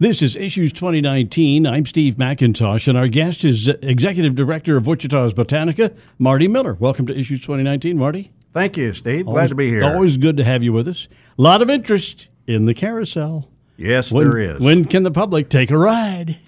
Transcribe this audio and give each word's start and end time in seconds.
This 0.00 0.22
is 0.22 0.34
Issues 0.34 0.72
2019. 0.72 1.66
I'm 1.66 1.84
Steve 1.84 2.14
McIntosh, 2.14 2.88
and 2.88 2.96
our 2.96 3.06
guest 3.06 3.44
is 3.44 3.68
Executive 3.68 4.34
Director 4.34 4.78
of 4.78 4.86
Wichita's 4.86 5.34
Botanica, 5.34 5.94
Marty 6.18 6.48
Miller. 6.48 6.72
Welcome 6.72 7.06
to 7.08 7.14
Issues 7.14 7.42
2019, 7.42 7.98
Marty. 7.98 8.32
Thank 8.54 8.78
you, 8.78 8.94
Steve. 8.94 9.26
Glad 9.26 9.50
to 9.50 9.54
be 9.54 9.68
here. 9.68 9.84
Always 9.84 10.16
good 10.16 10.38
to 10.38 10.44
have 10.44 10.64
you 10.64 10.72
with 10.72 10.88
us. 10.88 11.06
A 11.38 11.42
lot 11.42 11.60
of 11.60 11.68
interest 11.68 12.30
in 12.46 12.64
the 12.64 12.72
carousel. 12.72 13.50
yes, 13.76 14.10
When, 14.10 14.30
there 14.30 14.38
is. 14.38 14.58
When 14.58 14.86
can 14.86 15.02
the 15.02 15.10
public 15.10 15.50
take 15.50 15.70
a 15.70 15.76
ride? 15.76 16.38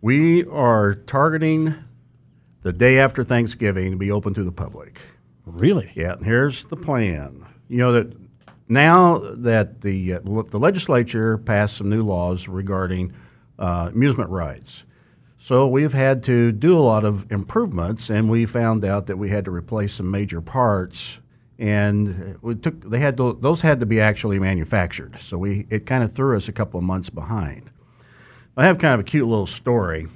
we 0.00 0.46
are 0.46 0.94
targeting 0.94 1.74
the 2.62 2.72
day 2.72 2.98
after 2.98 3.22
Thanksgiving 3.22 3.90
to 3.90 3.98
be 3.98 4.10
open 4.10 4.32
to 4.32 4.42
the 4.42 4.52
public. 4.52 5.02
Really? 5.44 5.92
Yeah, 5.94 6.14
and 6.14 6.24
here's 6.24 6.64
the 6.64 6.76
plan. 6.76 7.44
You 7.68 7.76
know 7.76 7.92
that 7.92 8.16
now 8.68 9.18
that 9.18 9.80
the 9.82 10.14
uh, 10.14 10.20
the 10.20 10.58
legislature 10.58 11.38
passed 11.38 11.76
some 11.76 11.88
new 11.88 12.02
laws 12.02 12.48
regarding 12.48 13.12
uh, 13.58 13.90
amusement 13.92 14.30
rides, 14.30 14.84
so 15.38 15.68
we've 15.68 15.92
had 15.92 16.24
to 16.24 16.50
do 16.50 16.76
a 16.76 16.82
lot 16.82 17.04
of 17.04 17.30
improvements, 17.30 18.10
and 18.10 18.28
we 18.28 18.46
found 18.46 18.84
out 18.84 19.06
that 19.06 19.16
we 19.16 19.28
had 19.28 19.44
to 19.44 19.52
replace 19.52 19.94
some 19.94 20.10
major 20.10 20.40
parts, 20.40 21.20
and 21.58 22.36
we 22.42 22.56
took 22.56 22.80
they 22.80 22.98
had 22.98 23.16
to, 23.18 23.38
those 23.40 23.60
had 23.60 23.78
to 23.80 23.86
be 23.86 24.00
actually 24.00 24.40
manufactured. 24.40 25.16
So 25.20 25.38
we 25.38 25.66
it 25.70 25.86
kind 25.86 26.02
of 26.02 26.12
threw 26.12 26.36
us 26.36 26.48
a 26.48 26.52
couple 26.52 26.78
of 26.78 26.84
months 26.84 27.10
behind. 27.10 27.70
I 28.56 28.66
have 28.66 28.78
kind 28.78 28.94
of 28.94 29.00
a 29.00 29.04
cute 29.04 29.28
little 29.28 29.46
story. 29.46 30.08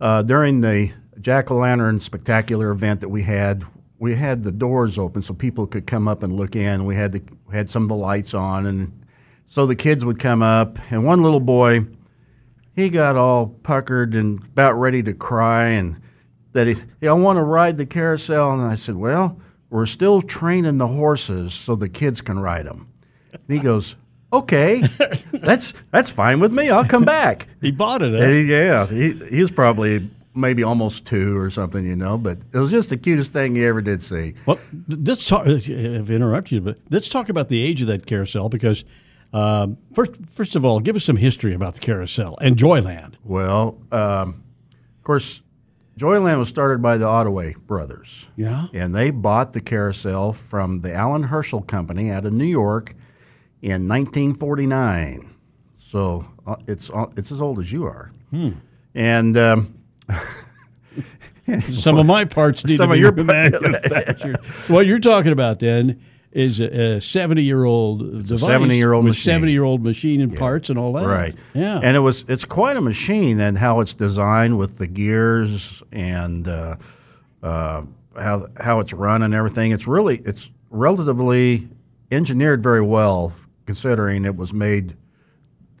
Uh, 0.00 0.22
during 0.22 0.62
the 0.62 0.92
Jack 1.20 1.50
o' 1.50 1.56
Lantern 1.56 2.00
spectacular 2.00 2.70
event 2.70 3.00
that 3.00 3.10
we 3.10 3.22
had, 3.22 3.64
we 3.98 4.16
had 4.16 4.42
the 4.42 4.50
doors 4.50 4.98
open 4.98 5.22
so 5.22 5.32
people 5.32 5.66
could 5.66 5.86
come 5.86 6.08
up 6.08 6.22
and 6.22 6.32
look 6.32 6.56
in. 6.56 6.84
We 6.84 6.96
had 6.96 7.12
the, 7.12 7.22
had 7.52 7.70
some 7.70 7.82
of 7.84 7.88
the 7.88 7.94
lights 7.96 8.34
on, 8.34 8.66
and 8.66 9.04
so 9.46 9.66
the 9.66 9.76
kids 9.76 10.04
would 10.04 10.18
come 10.18 10.42
up. 10.42 10.78
And 10.90 11.04
one 11.04 11.22
little 11.22 11.40
boy, 11.40 11.86
he 12.74 12.88
got 12.88 13.16
all 13.16 13.46
puckered 13.46 14.14
and 14.14 14.40
about 14.42 14.72
ready 14.74 15.02
to 15.02 15.12
cry, 15.12 15.66
and 15.68 16.00
that 16.52 16.66
he, 16.66 16.74
"Hey, 17.00 17.08
I 17.08 17.12
want 17.12 17.36
to 17.36 17.42
ride 17.42 17.76
the 17.78 17.86
carousel. 17.86 18.52
And 18.52 18.62
I 18.62 18.74
said, 18.76 18.96
well, 18.96 19.40
we're 19.70 19.86
still 19.86 20.22
training 20.22 20.78
the 20.78 20.86
horses 20.86 21.52
so 21.52 21.74
the 21.74 21.88
kids 21.88 22.20
can 22.20 22.38
ride 22.38 22.66
them. 22.66 22.88
And 23.32 23.42
he 23.48 23.58
goes, 23.58 23.96
okay, 24.32 24.80
that's 25.32 25.74
that's 25.90 26.10
fine 26.10 26.40
with 26.40 26.52
me. 26.52 26.70
I'll 26.70 26.84
come 26.84 27.04
back. 27.04 27.48
He 27.60 27.70
bought 27.72 28.02
it. 28.02 28.12
huh? 28.14 28.24
Uh, 28.24 28.28
yeah, 28.28 28.86
he, 28.86 29.12
he 29.28 29.40
was 29.40 29.50
probably 29.50 30.08
maybe 30.34 30.62
almost 30.62 31.06
two 31.06 31.36
or 31.36 31.50
something, 31.50 31.84
you 31.84 31.96
know, 31.96 32.18
but 32.18 32.38
it 32.52 32.58
was 32.58 32.70
just 32.70 32.90
the 32.90 32.96
cutest 32.96 33.32
thing 33.32 33.56
you 33.56 33.66
ever 33.68 33.80
did 33.80 34.02
see. 34.02 34.34
Well, 34.46 34.58
let's 34.88 35.26
talk. 35.26 35.46
I've 35.46 35.68
interrupted 36.10 36.52
you, 36.52 36.60
but 36.60 36.78
let's 36.90 37.08
talk 37.08 37.28
about 37.28 37.48
the 37.48 37.62
age 37.62 37.80
of 37.80 37.86
that 37.86 38.06
carousel 38.06 38.48
because, 38.48 38.84
um, 39.32 39.78
first, 39.92 40.12
first 40.26 40.56
of 40.56 40.64
all, 40.64 40.80
give 40.80 40.96
us 40.96 41.04
some 41.04 41.16
history 41.16 41.54
about 41.54 41.74
the 41.74 41.80
carousel 41.80 42.36
and 42.40 42.56
Joyland. 42.56 43.14
Well, 43.22 43.78
um, 43.92 44.42
of 44.98 45.04
course, 45.04 45.42
Joyland 45.98 46.38
was 46.38 46.48
started 46.48 46.82
by 46.82 46.96
the 46.96 47.06
Ottaway 47.06 47.54
brothers. 47.54 48.26
Yeah. 48.36 48.66
And 48.72 48.94
they 48.94 49.10
bought 49.10 49.52
the 49.52 49.60
carousel 49.60 50.32
from 50.32 50.80
the 50.80 50.92
Allan 50.92 51.24
Herschell 51.24 51.62
Company 51.62 52.10
out 52.10 52.26
of 52.26 52.32
New 52.32 52.44
York 52.44 52.96
in 53.62 53.88
1949. 53.88 55.34
So 55.78 56.26
uh, 56.46 56.56
it's 56.66 56.90
uh, 56.90 57.06
it's 57.16 57.30
as 57.30 57.40
old 57.40 57.60
as 57.60 57.70
you 57.70 57.84
are. 57.84 58.10
Hmm. 58.30 58.50
And 58.94 59.36
um, 59.36 59.83
Some 61.72 61.98
of 61.98 62.06
my 62.06 62.24
parts 62.24 62.64
need 62.64 62.76
Some 62.76 62.88
to 62.88 62.94
of 62.94 62.96
be 62.96 63.00
your- 63.00 63.12
manufactured. 63.24 64.38
so 64.66 64.74
what 64.74 64.86
you're 64.86 64.98
talking 64.98 65.32
about 65.32 65.58
then 65.58 66.00
is 66.32 66.58
a 66.58 67.00
70 67.00 67.42
year 67.42 67.64
old 67.64 68.26
device 68.26 68.48
70-year-old 68.48 69.04
machine. 69.04 69.24
70 69.24 69.52
year 69.52 69.62
old 69.62 69.84
machine 69.84 70.20
and 70.20 70.36
parts 70.36 70.68
and 70.70 70.78
all 70.78 70.92
that. 70.94 71.06
Right. 71.06 71.34
Yeah. 71.52 71.78
And 71.82 71.96
it 71.96 72.00
was 72.00 72.24
it's 72.28 72.44
quite 72.44 72.76
a 72.76 72.80
machine 72.80 73.38
and 73.40 73.58
how 73.58 73.80
it's 73.80 73.92
designed 73.92 74.58
with 74.58 74.78
the 74.78 74.86
gears 74.86 75.82
and 75.92 76.48
uh, 76.48 76.76
uh, 77.42 77.82
how 78.16 78.46
how 78.58 78.80
it's 78.80 78.92
run 78.92 79.22
and 79.22 79.34
everything. 79.34 79.70
It's 79.70 79.86
really 79.86 80.22
it's 80.24 80.50
relatively 80.70 81.68
engineered 82.10 82.62
very 82.62 82.82
well 82.82 83.32
considering 83.66 84.24
it 84.24 84.34
was 84.36 84.52
made. 84.52 84.96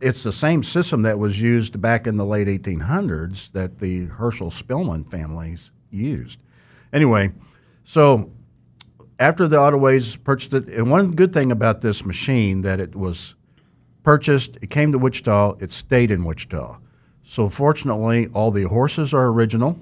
It's 0.04 0.22
the 0.22 0.32
same 0.32 0.62
system 0.62 1.00
that 1.00 1.18
was 1.18 1.40
used 1.40 1.80
back 1.80 2.06
in 2.06 2.18
the 2.18 2.26
late 2.26 2.46
1800s 2.46 3.50
that 3.52 3.78
the 3.78 4.04
Herschell 4.04 4.50
Spillman 4.50 5.10
families 5.10 5.70
used. 5.90 6.38
Anyway, 6.92 7.32
so 7.84 8.30
after 9.18 9.48
the 9.48 9.56
Ottaways 9.56 10.16
purchased 10.16 10.52
it, 10.52 10.68
and 10.68 10.90
one 10.90 11.12
good 11.12 11.32
thing 11.32 11.50
about 11.50 11.80
this 11.80 12.04
machine 12.04 12.60
that 12.60 12.80
it 12.80 12.94
was 12.94 13.34
purchased, 14.02 14.58
it 14.60 14.68
came 14.68 14.92
to 14.92 14.98
Wichita, 14.98 15.56
it 15.60 15.72
stayed 15.72 16.10
in 16.10 16.22
Wichita. 16.24 16.76
So 17.22 17.48
fortunately, 17.48 18.26
all 18.34 18.50
the 18.50 18.64
horses 18.64 19.14
are 19.14 19.28
original, 19.28 19.78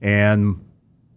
and 0.00 0.64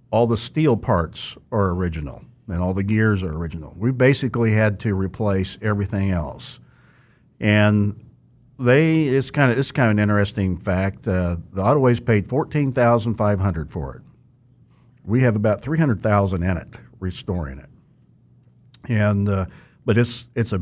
all 0.09 0.25
the 0.25 0.35
steel 0.35 0.77
parts 0.77 1.37
are 1.51 1.69
original, 1.69 2.25
and 2.47 2.57
all 2.59 2.73
the 2.73 2.81
gears 2.81 3.21
are 3.21 3.33
original. 3.33 3.75
We 3.77 3.91
basically 3.91 4.53
had 4.53 4.79
to 4.79 4.95
replace 4.95 5.59
everything 5.61 6.09
else, 6.09 6.59
and 7.39 8.01
they 8.59 9.03
it's 9.03 9.31
kind 9.31 9.51
of 9.51 9.57
it's 9.57 9.71
kind 9.71 9.87
of 9.87 9.91
an 9.91 9.99
interesting 9.99 10.57
fact. 10.57 11.07
Uh, 11.07 11.37
the 11.53 11.61
Ottaways 11.61 11.99
paid 11.99 12.27
fourteen 12.27 12.71
thousand 12.71 13.15
five 13.15 13.39
hundred 13.39 13.71
for 13.71 13.95
it. 13.95 14.01
We 15.03 15.21
have 15.21 15.35
about 15.35 15.61
three 15.61 15.77
hundred 15.77 16.01
thousand 16.01 16.43
in 16.43 16.57
it, 16.57 16.77
restoring 16.99 17.59
it 17.59 17.69
and 18.89 19.27
uh, 19.29 19.45
but 19.85 19.97
it's 19.97 20.25
it's 20.35 20.53
a 20.53 20.61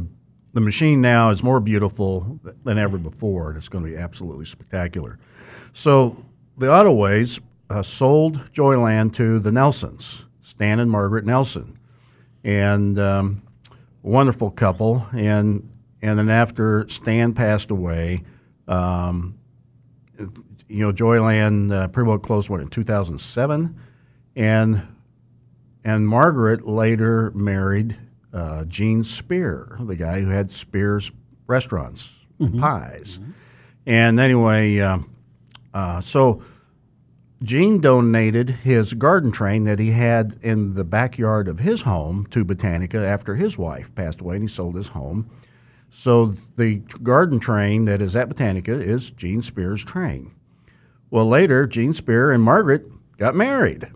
the 0.54 0.62
machine 0.62 1.02
now 1.02 1.32
is 1.32 1.42
more 1.42 1.60
beautiful 1.60 2.40
than 2.64 2.78
ever 2.78 2.98
before, 3.00 3.50
and 3.50 3.58
it's 3.58 3.70
going 3.70 3.84
to 3.84 3.90
be 3.90 3.98
absolutely 3.98 4.46
spectacular. 4.46 5.18
So 5.74 6.24
the 6.58 6.72
Ottaways 6.72 7.40
uh, 7.72 7.82
sold 7.82 8.52
Joyland 8.52 9.16
to 9.16 9.40
the 9.40 9.52
Nelsons, 9.52 10.26
Stan 10.44 10.80
and 10.80 10.92
Margaret 10.92 11.26
Nelson, 11.26 11.80
and 12.44 13.00
um, 13.00 13.42
wonderful 14.04 14.52
couple. 14.52 15.08
And 15.12 15.68
and 16.04 16.20
then 16.20 16.30
after 16.30 16.86
Stan 16.90 17.34
passed 17.34 17.72
away, 17.72 18.24
um, 18.68 19.40
you 20.68 20.86
know, 20.86 20.92
Joyland 20.92 21.74
uh, 21.74 21.88
pretty 21.88 22.10
well 22.10 22.20
closed 22.20 22.50
what 22.50 22.60
in 22.60 22.68
2007, 22.68 23.80
and 24.36 24.88
and 25.86 26.08
Margaret 26.08 26.68
later 26.68 27.32
married 27.32 27.98
uh, 28.34 28.66
Gene 28.66 29.06
Spear, 29.06 29.78
the 29.80 29.96
guy 29.96 30.20
who 30.20 30.30
had 30.30 30.52
Spear's 30.52 31.10
restaurants, 31.48 32.10
and 32.38 32.60
pies. 32.60 33.20
And 33.86 34.20
anyway, 34.20 34.80
um, 34.80 35.10
uh, 35.74 36.02
so 36.02 36.44
Gene 37.42 37.80
donated 37.80 38.50
his 38.50 38.94
garden 38.94 39.32
train 39.32 39.64
that 39.66 39.80
he 39.80 39.92
had 39.92 40.38
in 40.42 40.74
the 40.74 40.84
backyard 40.84 41.48
of 41.48 41.60
his 41.60 41.84
home 41.84 42.26
to 42.32 42.44
Botanica 42.44 43.06
after 43.06 43.36
his 43.36 43.58
wife 43.58 43.94
passed 43.96 44.20
away 44.20 44.36
and 44.36 44.44
he 44.44 44.54
sold 44.54 44.76
his 44.76 44.90
home. 44.90 45.30
So 45.94 46.36
the 46.58 46.78
garden 47.04 47.40
train 47.40 47.86
that 47.86 48.02
is 48.02 48.16
at 48.16 48.30
Botanica 48.30 48.82
is 48.82 49.12
Gene 49.12 49.42
Spear's 49.42 49.84
train. 49.84 50.32
Well, 51.10 51.28
later, 51.28 51.68
Gene 51.68 51.94
Spear 51.94 52.32
and 52.32 52.44
Margaret 52.44 52.86
got 53.18 53.36
married 53.36 53.90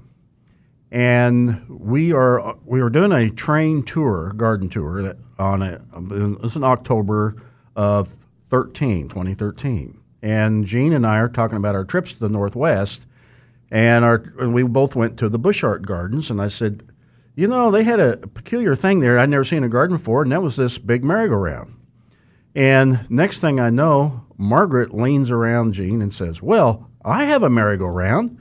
and 0.91 1.67
we 1.67 2.13
are 2.13 2.55
we 2.65 2.81
were 2.81 2.89
doing 2.89 3.11
a 3.11 3.29
train 3.29 3.83
tour, 3.83 4.31
garden 4.33 4.69
tour 4.69 5.15
on 5.37 5.61
a 5.61 5.81
it 5.93 6.41
was 6.41 6.55
in 6.55 6.63
October 6.63 7.35
of 7.75 8.15
13, 8.49 9.09
2013. 9.09 9.99
And 10.21 10.65
Gene 10.65 10.93
and 10.93 11.05
I 11.05 11.17
are 11.17 11.29
talking 11.29 11.57
about 11.57 11.75
our 11.75 11.83
trips 11.83 12.13
to 12.13 12.19
the 12.19 12.29
Northwest, 12.29 13.05
and 13.69 14.05
our 14.05 14.23
and 14.39 14.53
we 14.53 14.63
both 14.63 14.95
went 14.95 15.17
to 15.19 15.29
the 15.29 15.39
Butchart 15.39 15.83
Gardens, 15.83 16.31
and 16.31 16.41
I 16.41 16.47
said, 16.47 16.83
you 17.35 17.47
know, 17.47 17.69
they 17.69 17.83
had 17.83 17.99
a 17.99 18.17
peculiar 18.17 18.73
thing 18.73 18.99
there 18.99 19.19
I'd 19.19 19.29
never 19.29 19.43
seen 19.43 19.63
a 19.63 19.69
garden 19.69 19.97
before, 19.97 20.23
and 20.23 20.31
that 20.31 20.41
was 20.41 20.55
this 20.55 20.77
big 20.77 21.03
merry-go-round. 21.03 21.76
And 22.57 23.09
next 23.11 23.39
thing 23.39 23.59
I 23.59 23.69
know, 23.69 24.25
Margaret 24.35 24.91
leans 24.91 25.29
around 25.29 25.73
Gene 25.73 26.01
and 26.01 26.11
says, 26.11 26.41
"Well, 26.41 26.89
I 27.05 27.25
have 27.25 27.43
a 27.43 27.51
merry-go-round." 27.51 28.39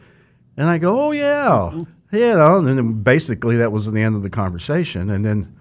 And 0.57 0.69
I 0.69 0.79
go, 0.79 0.99
"Oh 0.99 1.11
yeah." 1.13 1.71
You 2.11 2.35
know, 2.35 2.57
and 2.57 2.67
then 2.67 3.03
basically 3.03 3.57
that 3.57 3.73
was 3.73 3.93
the 3.93 4.01
end 4.01 4.17
of 4.17 4.23
the 4.23 4.31
conversation. 4.31 5.11
And 5.11 5.23
then 5.23 5.53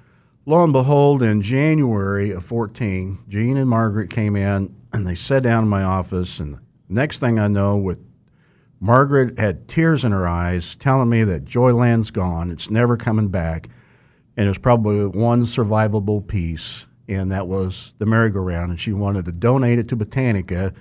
lo 0.46 0.63
and 0.63 0.72
behold, 0.72 1.22
in 1.22 1.42
January 1.42 2.31
of 2.31 2.46
14, 2.46 3.19
Gene 3.28 3.57
and 3.57 3.69
Margaret 3.69 4.10
came 4.10 4.38
in 4.38 4.74
and 4.94 5.06
they 5.06 5.16
sat 5.16 5.44
down 5.44 5.63
in 5.63 5.69
my 5.69 5.84
office. 5.84 6.40
And 6.40 6.60
next 6.88 7.19
thing 7.19 7.38
I 7.38 7.50
know, 7.50 7.75
with 7.75 8.00
Margaret 8.80 9.38
had 9.38 9.68
tears 9.68 10.06
in 10.06 10.13
her 10.13 10.28
eyes, 10.28 10.75
telling 10.75 11.10
me 11.10 11.25
that 11.25 11.44
Joyland's 11.44 12.10
gone, 12.10 12.51
it's 12.51 12.69
never 12.69 12.96
coming 12.96 13.28
back, 13.28 13.68
and 14.38 14.46
there's 14.46 14.58
probably 14.58 15.06
one 15.08 15.44
survivable 15.44 16.25
piece, 16.25 16.86
and 17.07 17.31
that 17.31 17.48
was 17.48 17.94
the 17.98 18.06
merry-go-round, 18.06 18.72
and 18.72 18.80
she 18.80 18.94
wanted 18.94 19.25
to 19.25 19.31
donate 19.31 19.80
it 19.80 19.88
to 19.90 19.98
Botanica 19.98 20.74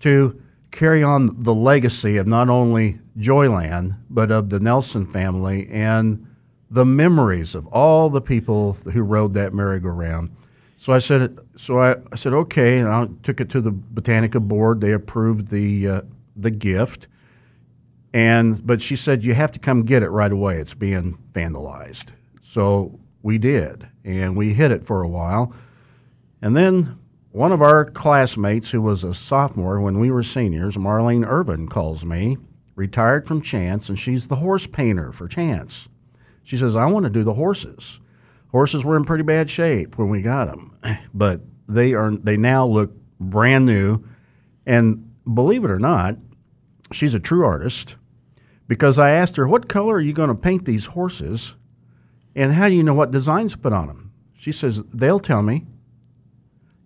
to 0.00 0.40
carry 0.70 1.02
on 1.02 1.42
the 1.42 1.54
legacy 1.54 2.16
of 2.16 2.26
not 2.26 2.48
only 2.48 2.98
Joyland 3.18 3.96
but 4.08 4.30
of 4.30 4.48
the 4.48 4.58
Nelson 4.58 5.06
family 5.06 5.68
and 5.70 6.26
the 6.70 6.84
memories 6.86 7.54
of 7.54 7.66
all 7.66 8.08
the 8.08 8.22
people 8.22 8.72
who 8.92 9.02
rode 9.02 9.34
that 9.34 9.52
merry-go-round. 9.52 10.34
So 10.78 10.92
I 10.92 10.98
said, 10.98 11.38
so 11.56 11.80
I, 11.80 11.96
I 12.10 12.16
said, 12.16 12.32
okay, 12.32 12.78
and 12.78 12.88
I 12.88 13.06
took 13.22 13.40
it 13.40 13.50
to 13.50 13.60
the 13.60 13.70
Botanica 13.70 14.40
board. 14.40 14.80
They 14.80 14.92
approved 14.92 15.48
the 15.48 15.88
uh, 15.88 16.00
the 16.34 16.50
gift, 16.50 17.06
and 18.12 18.66
but 18.66 18.82
she 18.82 18.96
said 18.96 19.24
you 19.24 19.34
have 19.34 19.52
to 19.52 19.60
come 19.60 19.84
get 19.84 20.02
it 20.02 20.08
right 20.08 20.32
away. 20.32 20.56
It's 20.58 20.74
being 20.74 21.18
vandalized. 21.32 22.06
So 22.42 22.98
we 23.22 23.38
did, 23.38 23.88
and 24.04 24.36
we 24.36 24.54
hid 24.54 24.70
it 24.70 24.86
for 24.86 25.02
a 25.02 25.08
while, 25.08 25.54
and 26.40 26.56
then 26.56 26.98
one 27.30 27.52
of 27.52 27.62
our 27.62 27.84
classmates 27.86 28.70
who 28.70 28.82
was 28.82 29.04
a 29.04 29.14
sophomore 29.14 29.80
when 29.80 29.98
we 29.98 30.10
were 30.10 30.22
seniors, 30.22 30.76
Marlene 30.76 31.26
Irvin, 31.26 31.66
calls 31.66 32.04
me, 32.04 32.36
retired 32.74 33.26
from 33.26 33.40
Chance, 33.40 33.88
and 33.88 33.98
she's 33.98 34.26
the 34.26 34.36
horse 34.36 34.66
painter 34.66 35.12
for 35.12 35.28
Chance. 35.28 35.88
She 36.44 36.58
says, 36.58 36.76
I 36.76 36.86
want 36.86 37.04
to 37.04 37.10
do 37.10 37.24
the 37.24 37.34
horses. 37.34 38.00
Horses 38.50 38.84
were 38.84 38.96
in 38.96 39.04
pretty 39.04 39.24
bad 39.24 39.48
shape 39.48 39.96
when 39.96 40.10
we 40.10 40.20
got 40.20 40.46
them, 40.46 40.76
but 41.14 41.40
they 41.66 41.94
are 41.94 42.10
they 42.10 42.36
now 42.36 42.66
look 42.66 42.92
brand 43.18 43.64
new. 43.64 44.04
And 44.66 45.10
believe 45.32 45.64
it 45.64 45.70
or 45.70 45.78
not, 45.78 46.16
she's 46.92 47.14
a 47.14 47.20
true 47.20 47.46
artist 47.46 47.96
because 48.68 48.98
I 48.98 49.12
asked 49.12 49.36
her, 49.36 49.48
"What 49.48 49.68
color 49.70 49.94
are 49.94 50.00
you 50.00 50.12
going 50.12 50.28
to 50.28 50.34
paint 50.34 50.66
these 50.66 50.86
horses, 50.86 51.54
and 52.34 52.52
how 52.52 52.68
do 52.68 52.74
you 52.74 52.82
know 52.82 52.94
what 52.94 53.10
designs 53.10 53.56
put 53.56 53.72
on 53.72 53.86
them?" 53.88 54.12
She 54.36 54.52
says, 54.52 54.82
"They'll 54.92 55.20
tell 55.20 55.42
me." 55.42 55.66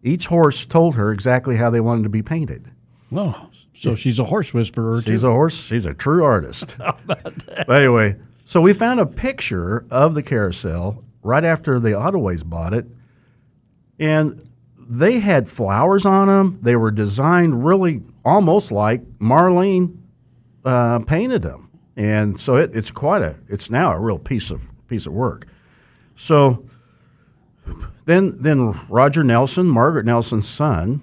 Each 0.02 0.26
horse 0.26 0.64
told 0.64 0.94
her 0.94 1.10
exactly 1.10 1.56
how 1.56 1.70
they 1.70 1.81
wanted 1.81 2.04
to 2.04 2.08
be 2.08 2.22
painted. 2.22 2.70
Oh, 3.12 3.48
so 3.72 3.94
she's 3.94 4.19
a 4.19 4.25
horse 4.25 4.54
whisperer 4.54 5.02
She's 5.02 5.22
too. 5.22 5.28
a 5.28 5.32
horse. 5.32 5.54
She's 5.56 5.87
a 5.87 5.94
true 5.94 6.22
artist. 6.25 6.76
Anyway, 7.69 8.16
so 8.44 8.60
we 8.60 8.72
found 8.72 9.00
a 9.00 9.06
picture 9.06 9.84
of 9.90 10.14
the 10.14 10.22
carousel 10.22 11.02
right 11.22 11.44
after 11.44 11.81
the 11.81 11.94
Ottaways 11.94 12.44
bought 12.44 12.72
it, 12.75 12.87
and 13.98 14.48
they 14.78 15.19
had 15.19 15.48
flowers 15.48 16.04
on 16.06 16.28
them. 16.28 16.58
They 16.62 16.76
were 16.76 16.90
designed 16.93 17.64
really 17.64 18.02
almost 18.25 18.70
like 18.70 19.02
Marlene 19.19 19.96
uh, 20.64 21.00
painted 21.00 21.43
them, 21.43 21.70
and 21.96 22.38
so 22.38 22.56
it, 22.56 22.70
it's 22.75 22.90
quite 22.93 23.22
a. 23.22 23.34
It's 23.48 23.70
now 23.70 23.93
a 23.93 23.98
real 23.98 24.19
piece 24.19 24.50
of 24.52 24.70
piece 24.88 25.06
of 25.06 25.12
work. 25.12 25.47
So 26.15 26.65
then, 28.05 28.37
then 28.41 28.73
Roger 28.88 29.25
Nelson, 29.25 29.67
Margaret 29.67 30.06
Nelson's 30.06 30.49
son, 30.49 31.03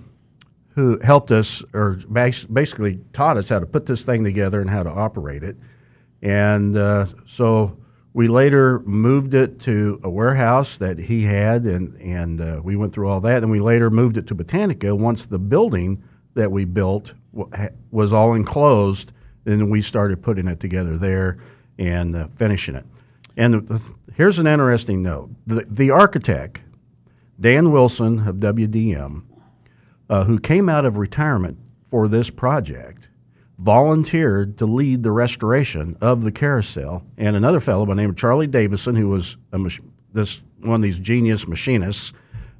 who 0.75 0.99
helped 0.99 1.31
us 1.31 1.63
or 1.73 1.99
basically 2.11 2.99
taught 3.11 3.37
us 3.37 3.49
how 3.49 3.59
to 3.59 3.65
put 3.65 3.85
this 3.85 4.03
thing 4.03 4.23
together 4.23 4.59
and 4.59 4.69
how 4.69 4.83
to 4.83 4.89
operate 4.89 5.43
it. 5.43 5.55
And 6.21 6.75
uh, 6.75 7.05
so 7.25 7.77
we 8.13 8.27
later 8.27 8.79
moved 8.79 9.33
it 9.33 9.59
to 9.61 9.99
a 10.03 10.09
warehouse 10.09 10.77
that 10.77 10.97
he 10.97 11.23
had, 11.23 11.65
and, 11.65 11.99
and 12.01 12.41
uh, 12.41 12.61
we 12.63 12.75
went 12.75 12.93
through 12.93 13.09
all 13.09 13.19
that. 13.21 13.43
And 13.43 13.51
we 13.51 13.59
later 13.59 13.89
moved 13.89 14.17
it 14.17 14.25
to 14.27 14.35
Botanica 14.35 14.97
once 14.97 15.25
the 15.25 15.39
building 15.39 16.01
that 16.33 16.51
we 16.51 16.65
built 16.65 17.13
was 17.91 18.13
all 18.13 18.33
enclosed. 18.33 19.11
Then 19.43 19.69
we 19.69 19.81
started 19.81 20.23
putting 20.23 20.47
it 20.47 20.59
together 20.59 20.97
there 20.97 21.39
and 21.77 22.15
uh, 22.15 22.27
finishing 22.35 22.75
it. 22.75 22.85
And 23.35 23.67
the, 23.67 23.93
here's 24.15 24.39
an 24.39 24.47
interesting 24.47 25.01
note 25.01 25.31
the, 25.47 25.65
the 25.69 25.91
architect, 25.91 26.61
Dan 27.39 27.71
Wilson 27.71 28.27
of 28.27 28.35
WDM, 28.37 29.23
uh, 30.09 30.23
who 30.25 30.39
came 30.39 30.69
out 30.69 30.85
of 30.85 30.97
retirement 30.97 31.57
for 31.89 32.07
this 32.07 32.29
project, 32.29 33.09
volunteered 33.57 34.57
to 34.57 34.65
lead 34.65 35.03
the 35.03 35.11
restoration 35.11 35.97
of 36.01 36.23
the 36.23 36.31
carousel. 36.31 37.03
And 37.17 37.35
another 37.35 37.59
fellow 37.59 37.85
by 37.85 37.93
the 37.93 38.01
name 38.01 38.09
of 38.09 38.17
Charlie 38.17 38.47
Davison, 38.47 38.95
who 38.95 39.09
was 39.09 39.37
mach- 39.51 39.79
this 40.11 40.41
one 40.59 40.75
of 40.75 40.81
these 40.81 40.99
genius 40.99 41.47
machinists 41.47 42.13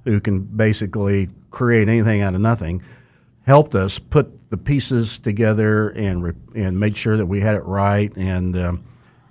who 0.04 0.20
can 0.20 0.42
basically 0.42 1.30
create 1.52 1.88
anything 1.88 2.22
out 2.22 2.36
of 2.36 2.42
nothing, 2.42 2.82
helped 3.46 3.76
us 3.76 4.00
put 4.00 4.50
the 4.50 4.58
pieces 4.58 5.18
together 5.18 5.90
and 5.90 6.24
re- 6.24 6.34
and 6.56 6.80
made 6.80 6.98
sure 6.98 7.18
that 7.18 7.26
we 7.26 7.40
had 7.40 7.56
it 7.56 7.64
right. 7.64 8.16
And 8.18 8.58
um, 8.58 8.84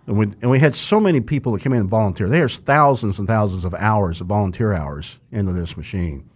and 0.06 0.16
we, 0.18 0.26
and 0.42 0.50
we 0.50 0.58
had 0.58 0.74
so 0.74 0.98
many 0.98 1.20
people 1.20 1.52
that 1.52 1.62
came 1.62 1.72
in 1.72 1.80
and 1.80 1.90
volunteer. 1.90 2.28
There's 2.28 2.58
thousands 2.58 3.18
and 3.18 3.28
thousands 3.28 3.64
of 3.64 3.74
hours 3.74 4.20
of 4.20 4.26
volunteer 4.26 4.72
hours 4.72 5.18
into 5.30 5.52
this 5.52 5.76
machine. 5.76 6.28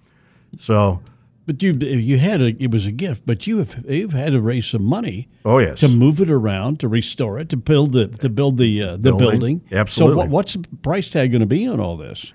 So, 0.60 1.00
But 1.46 1.62
you 1.62 1.72
you 1.72 2.18
had 2.18 2.40
a 2.40 2.56
it 2.62 2.70
was 2.70 2.86
a 2.86 2.92
gift, 2.92 3.24
but 3.26 3.46
you 3.46 3.58
have 3.58 3.84
you've 3.88 4.12
had 4.12 4.32
to 4.32 4.40
raise 4.40 4.66
some 4.66 4.84
money 4.84 5.28
oh 5.44 5.58
yes, 5.58 5.80
to 5.80 5.88
move 5.88 6.20
it 6.20 6.30
around, 6.30 6.80
to 6.80 6.88
restore 6.88 7.38
it, 7.38 7.48
to 7.50 7.56
build 7.56 7.92
the 7.92 8.06
to 8.08 8.28
build 8.28 8.56
the 8.58 8.82
uh, 8.82 8.92
the 8.92 8.98
Building. 8.98 9.30
building. 9.30 9.60
Absolutely. 9.72 10.14
So 10.14 10.16
what, 10.18 10.28
what's 10.30 10.54
the 10.54 10.64
price 10.82 11.10
tag 11.10 11.32
going 11.32 11.40
to 11.40 11.46
be 11.46 11.66
on 11.66 11.80
all 11.80 11.96
this? 11.96 12.32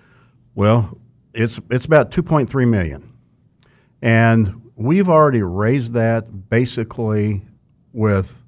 Well, 0.54 0.98
it's 1.34 1.60
it's 1.70 1.86
about 1.86 2.12
2.3 2.12 2.68
million, 2.68 3.14
and 4.02 4.70
we've 4.76 5.10
already 5.10 5.42
raised 5.42 5.94
that 5.94 6.50
basically 6.50 7.42
with 7.94 8.41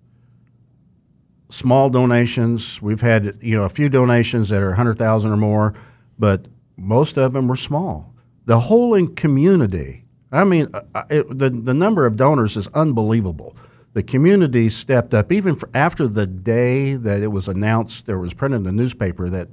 small 1.53 1.87
donations. 1.89 2.81
We've 2.81 3.01
had 3.01 3.37
you 3.41 3.55
know 3.55 3.63
a 3.63 3.69
few 3.69 3.87
donations 3.87 4.49
that 4.49 4.63
are 4.63 4.69
100,000 4.69 5.31
or 5.31 5.37
more, 5.37 5.75
but 6.17 6.47
most 6.77 7.17
of 7.17 7.33
them 7.33 7.47
were 7.47 7.55
small. 7.55 8.13
The 8.45 8.59
whole 8.59 9.07
community. 9.07 10.05
I 10.31 10.43
mean, 10.45 10.67
uh, 10.73 10.81
uh, 10.95 11.03
it, 11.09 11.37
the 11.37 11.51
the 11.51 11.73
number 11.73 12.05
of 12.05 12.17
donors 12.17 12.57
is 12.57 12.67
unbelievable. 12.69 13.55
The 13.93 14.01
community 14.01 14.71
stepped 14.71 15.13
up 15.13 15.31
even 15.31 15.59
after 15.75 16.07
the 16.07 16.25
day 16.25 16.95
that 16.95 17.21
it 17.21 17.27
was 17.27 17.47
announced. 17.47 18.07
There 18.07 18.17
was 18.17 18.33
printed 18.33 18.57
in 18.57 18.63
the 18.63 18.71
newspaper 18.71 19.29
that 19.29 19.49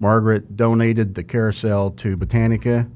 Margaret 0.00 0.56
donated 0.56 1.14
the 1.14 1.22
carousel 1.22 1.92
to 1.92 2.16
Botanica. 2.16 2.90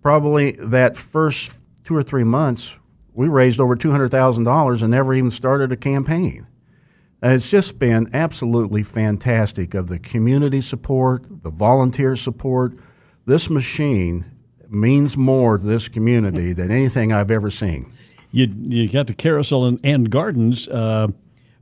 Probably 0.00 0.52
that 0.52 0.96
first 0.96 1.58
two 1.82 1.96
or 1.96 2.04
three 2.04 2.24
months, 2.24 2.76
we 3.12 3.26
raised 3.26 3.58
over 3.58 3.74
two 3.74 3.90
hundred 3.90 4.12
thousand 4.12 4.44
dollars 4.44 4.80
and 4.80 4.92
never 4.92 5.12
even 5.12 5.32
started 5.32 5.72
a 5.72 5.76
campaign. 5.76 6.46
And 7.22 7.32
it's 7.32 7.48
just 7.48 7.78
been 7.78 8.10
absolutely 8.12 8.82
fantastic 8.82 9.74
of 9.74 9.88
the 9.88 9.98
community 9.98 10.60
support, 10.60 11.24
the 11.42 11.50
volunteer 11.50 12.16
support. 12.16 12.78
This 13.24 13.48
machine 13.48 14.26
means 14.68 15.16
more 15.16 15.58
to 15.58 15.64
this 15.64 15.88
community 15.88 16.52
than 16.52 16.70
anything 16.70 17.12
I've 17.12 17.30
ever 17.30 17.50
seen. 17.50 17.92
You 18.30 18.52
you 18.62 18.88
got 18.88 19.06
the 19.06 19.14
carousel 19.14 19.64
and, 19.64 19.80
and 19.84 20.10
gardens. 20.10 20.68
Uh, 20.68 21.08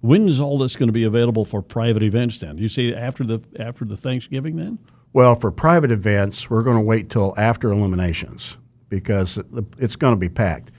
when 0.00 0.28
is 0.28 0.40
all 0.40 0.58
this 0.58 0.74
going 0.74 0.88
to 0.88 0.92
be 0.92 1.04
available 1.04 1.44
for 1.44 1.62
private 1.62 2.02
events? 2.02 2.38
Then 2.38 2.58
you 2.58 2.68
see 2.68 2.94
after 2.94 3.24
the 3.24 3.40
after 3.58 3.84
the 3.84 3.96
Thanksgiving 3.96 4.56
then. 4.56 4.78
Well, 5.12 5.34
for 5.34 5.50
private 5.50 5.90
events, 5.90 6.48
we're 6.48 6.62
going 6.62 6.76
to 6.76 6.82
wait 6.82 7.10
till 7.10 7.34
after 7.36 7.70
illuminations 7.70 8.56
because 8.88 9.38
it's 9.78 9.96
going 9.96 10.12
to 10.12 10.18
be 10.18 10.30
packed. 10.30 10.72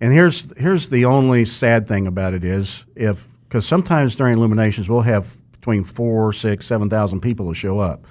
And 0.00 0.12
here's 0.12 0.46
here's 0.56 0.88
the 0.88 1.04
only 1.04 1.44
sad 1.44 1.86
thing 1.86 2.06
about 2.06 2.34
it 2.34 2.44
is 2.44 2.84
if 2.94 3.28
because 3.48 3.66
sometimes 3.66 4.14
during 4.14 4.38
illuminations 4.38 4.88
we'll 4.88 5.02
have 5.02 5.36
between 5.52 5.84
four, 5.84 6.32
six, 6.32 6.66
seven 6.66 6.88
thousand 6.88 7.20
people 7.20 7.46
who 7.46 7.54
show 7.54 7.80
up, 7.80 8.06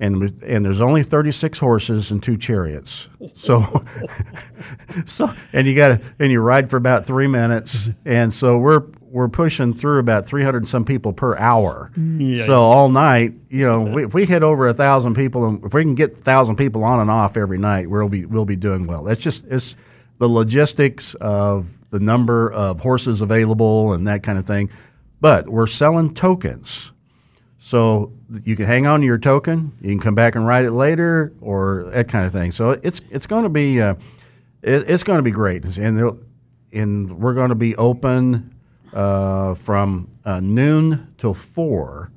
and 0.00 0.42
and 0.42 0.64
there's 0.64 0.80
only 0.80 1.02
thirty 1.02 1.30
six 1.30 1.58
horses 1.58 2.10
and 2.10 2.22
two 2.22 2.36
chariots. 2.36 3.08
So 3.34 3.84
so 5.04 5.32
and 5.52 5.66
you 5.68 5.74
got 5.76 5.88
to 5.88 6.00
and 6.18 6.32
you 6.32 6.40
ride 6.40 6.68
for 6.68 6.76
about 6.76 7.06
three 7.06 7.28
minutes, 7.28 7.90
and 8.04 8.34
so 8.34 8.58
we're 8.58 8.82
we're 9.02 9.28
pushing 9.28 9.74
through 9.74 9.98
about 9.98 10.26
three 10.26 10.42
hundred 10.42 10.66
some 10.68 10.84
people 10.84 11.12
per 11.12 11.36
hour. 11.36 11.92
Mm, 11.96 12.44
so 12.46 12.62
all 12.62 12.88
night, 12.88 13.34
you 13.50 13.66
know, 13.66 13.82
we, 13.82 14.04
if 14.04 14.14
we 14.14 14.26
hit 14.26 14.42
over 14.42 14.66
a 14.66 14.74
thousand 14.74 15.14
people, 15.14 15.46
and 15.46 15.64
if 15.64 15.74
we 15.74 15.82
can 15.82 15.94
get 15.94 16.16
thousand 16.16 16.56
people 16.56 16.82
on 16.82 17.00
and 17.00 17.10
off 17.10 17.36
every 17.36 17.58
night, 17.58 17.88
we'll 17.88 18.08
be 18.08 18.24
we'll 18.24 18.44
be 18.44 18.56
doing 18.56 18.86
well. 18.86 19.04
That's 19.04 19.20
just 19.20 19.44
it's 19.46 19.76
the 20.18 20.28
logistics 20.28 21.14
of 21.14 21.66
the 21.90 22.00
number 22.00 22.50
of 22.50 22.80
horses 22.80 23.20
available 23.20 23.92
and 23.92 24.06
that 24.06 24.22
kind 24.22 24.38
of 24.38 24.46
thing. 24.46 24.70
But 25.20 25.48
we're 25.48 25.66
selling 25.66 26.14
tokens. 26.14 26.92
So 27.58 28.12
you 28.44 28.56
can 28.56 28.66
hang 28.66 28.86
on 28.86 29.00
to 29.00 29.06
your 29.06 29.18
token. 29.18 29.72
You 29.80 29.90
can 29.90 30.00
come 30.00 30.14
back 30.14 30.34
and 30.34 30.46
write 30.46 30.64
it 30.64 30.72
later, 30.72 31.34
or 31.40 31.90
that 31.92 32.08
kind 32.08 32.24
of 32.24 32.32
thing. 32.32 32.52
So 32.52 32.70
it's 32.70 33.02
it's 33.10 33.26
going 33.26 33.42
to 33.42 33.50
be 33.50 33.82
uh, 33.82 33.96
it, 34.62 34.88
it's 34.88 35.02
going 35.02 35.18
to 35.18 35.22
be 35.22 35.30
great, 35.30 35.64
and 35.64 36.24
and 36.72 37.18
we're 37.18 37.34
going 37.34 37.50
to 37.50 37.54
be 37.54 37.76
open 37.76 38.54
uh, 38.94 39.54
from 39.54 40.10
uh, 40.24 40.40
noon 40.40 41.12
till 41.18 41.34
four 41.34 42.10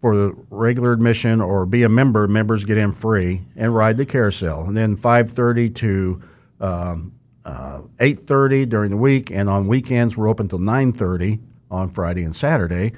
for 0.00 0.16
the 0.16 0.34
regular 0.50 0.92
admission 0.92 1.40
or 1.40 1.64
be 1.64 1.84
a 1.84 1.88
member, 1.88 2.26
members 2.26 2.64
get 2.64 2.76
in 2.76 2.92
free 2.92 3.42
and 3.54 3.74
ride 3.74 3.96
the 3.96 4.04
carousel. 4.04 4.64
And 4.64 4.76
then 4.76 4.96
5:30 4.96 5.74
to 5.76 6.22
um, 6.60 7.12
uh, 7.44 7.82
8:30 7.98 8.68
during 8.68 8.90
the 8.90 8.96
week, 8.96 9.30
and 9.30 9.48
on 9.48 9.68
weekends 9.68 10.16
we're 10.16 10.28
open 10.28 10.48
till 10.48 10.58
9:30 10.58 11.40
on 11.70 11.90
Friday 11.90 12.22
and 12.22 12.34
Saturday. 12.34 12.92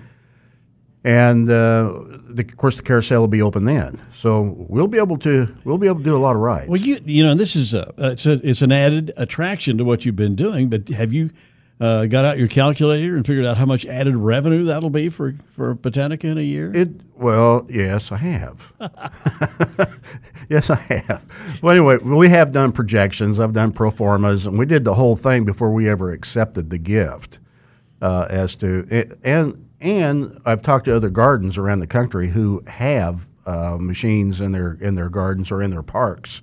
And 1.06 1.50
uh, 1.50 1.92
the, 2.30 2.46
of 2.48 2.56
course, 2.56 2.76
the 2.76 2.82
carousel 2.82 3.20
will 3.20 3.28
be 3.28 3.42
open 3.42 3.66
then, 3.66 4.00
so 4.14 4.54
we'll 4.56 4.86
be 4.86 4.96
able 4.96 5.18
to 5.18 5.54
we'll 5.64 5.76
be 5.76 5.86
able 5.86 5.98
to 5.98 6.04
do 6.04 6.16
a 6.16 6.18
lot 6.18 6.34
of 6.34 6.40
rides. 6.40 6.68
Well, 6.68 6.80
you 6.80 6.98
you 7.04 7.22
know 7.22 7.34
this 7.34 7.56
is 7.56 7.74
a 7.74 7.92
it's 7.98 8.24
a 8.24 8.40
it's 8.48 8.62
an 8.62 8.72
added 8.72 9.12
attraction 9.18 9.76
to 9.78 9.84
what 9.84 10.06
you've 10.06 10.16
been 10.16 10.34
doing. 10.34 10.70
But 10.70 10.88
have 10.88 11.12
you 11.12 11.30
uh, 11.80 12.06
got 12.06 12.24
out 12.24 12.38
your 12.38 12.48
calculator 12.48 13.16
and 13.16 13.26
figured 13.26 13.44
out 13.44 13.56
how 13.56 13.66
much 13.66 13.84
added 13.86 14.16
revenue 14.16 14.64
that'll 14.64 14.90
be 14.90 15.08
for 15.08 15.34
for 15.54 15.74
Botanica 15.74 16.24
in 16.24 16.38
a 16.38 16.42
year? 16.42 16.74
It 16.74 16.88
well, 17.16 17.66
yes, 17.68 18.12
I 18.12 18.16
have. 18.18 18.72
yes, 20.48 20.70
I 20.70 20.76
have. 20.76 21.22
Well, 21.62 21.72
anyway, 21.72 21.98
we 21.98 22.28
have 22.28 22.50
done 22.52 22.72
projections. 22.72 23.40
I've 23.40 23.52
done 23.52 23.72
pro 23.72 23.90
formas, 23.90 24.46
and 24.46 24.58
we 24.58 24.66
did 24.66 24.84
the 24.84 24.94
whole 24.94 25.16
thing 25.16 25.44
before 25.44 25.72
we 25.72 25.88
ever 25.88 26.12
accepted 26.12 26.70
the 26.70 26.78
gift. 26.78 27.38
Uh, 28.02 28.26
as 28.28 28.54
to 28.56 28.86
and 29.22 29.68
and 29.80 30.40
I've 30.44 30.62
talked 30.62 30.86
to 30.86 30.96
other 30.96 31.10
gardens 31.10 31.58
around 31.58 31.80
the 31.80 31.86
country 31.86 32.28
who 32.30 32.62
have 32.66 33.26
uh, 33.46 33.76
machines 33.78 34.40
in 34.40 34.52
their 34.52 34.78
in 34.80 34.94
their 34.94 35.08
gardens 35.08 35.50
or 35.50 35.62
in 35.62 35.70
their 35.70 35.82
parks, 35.82 36.42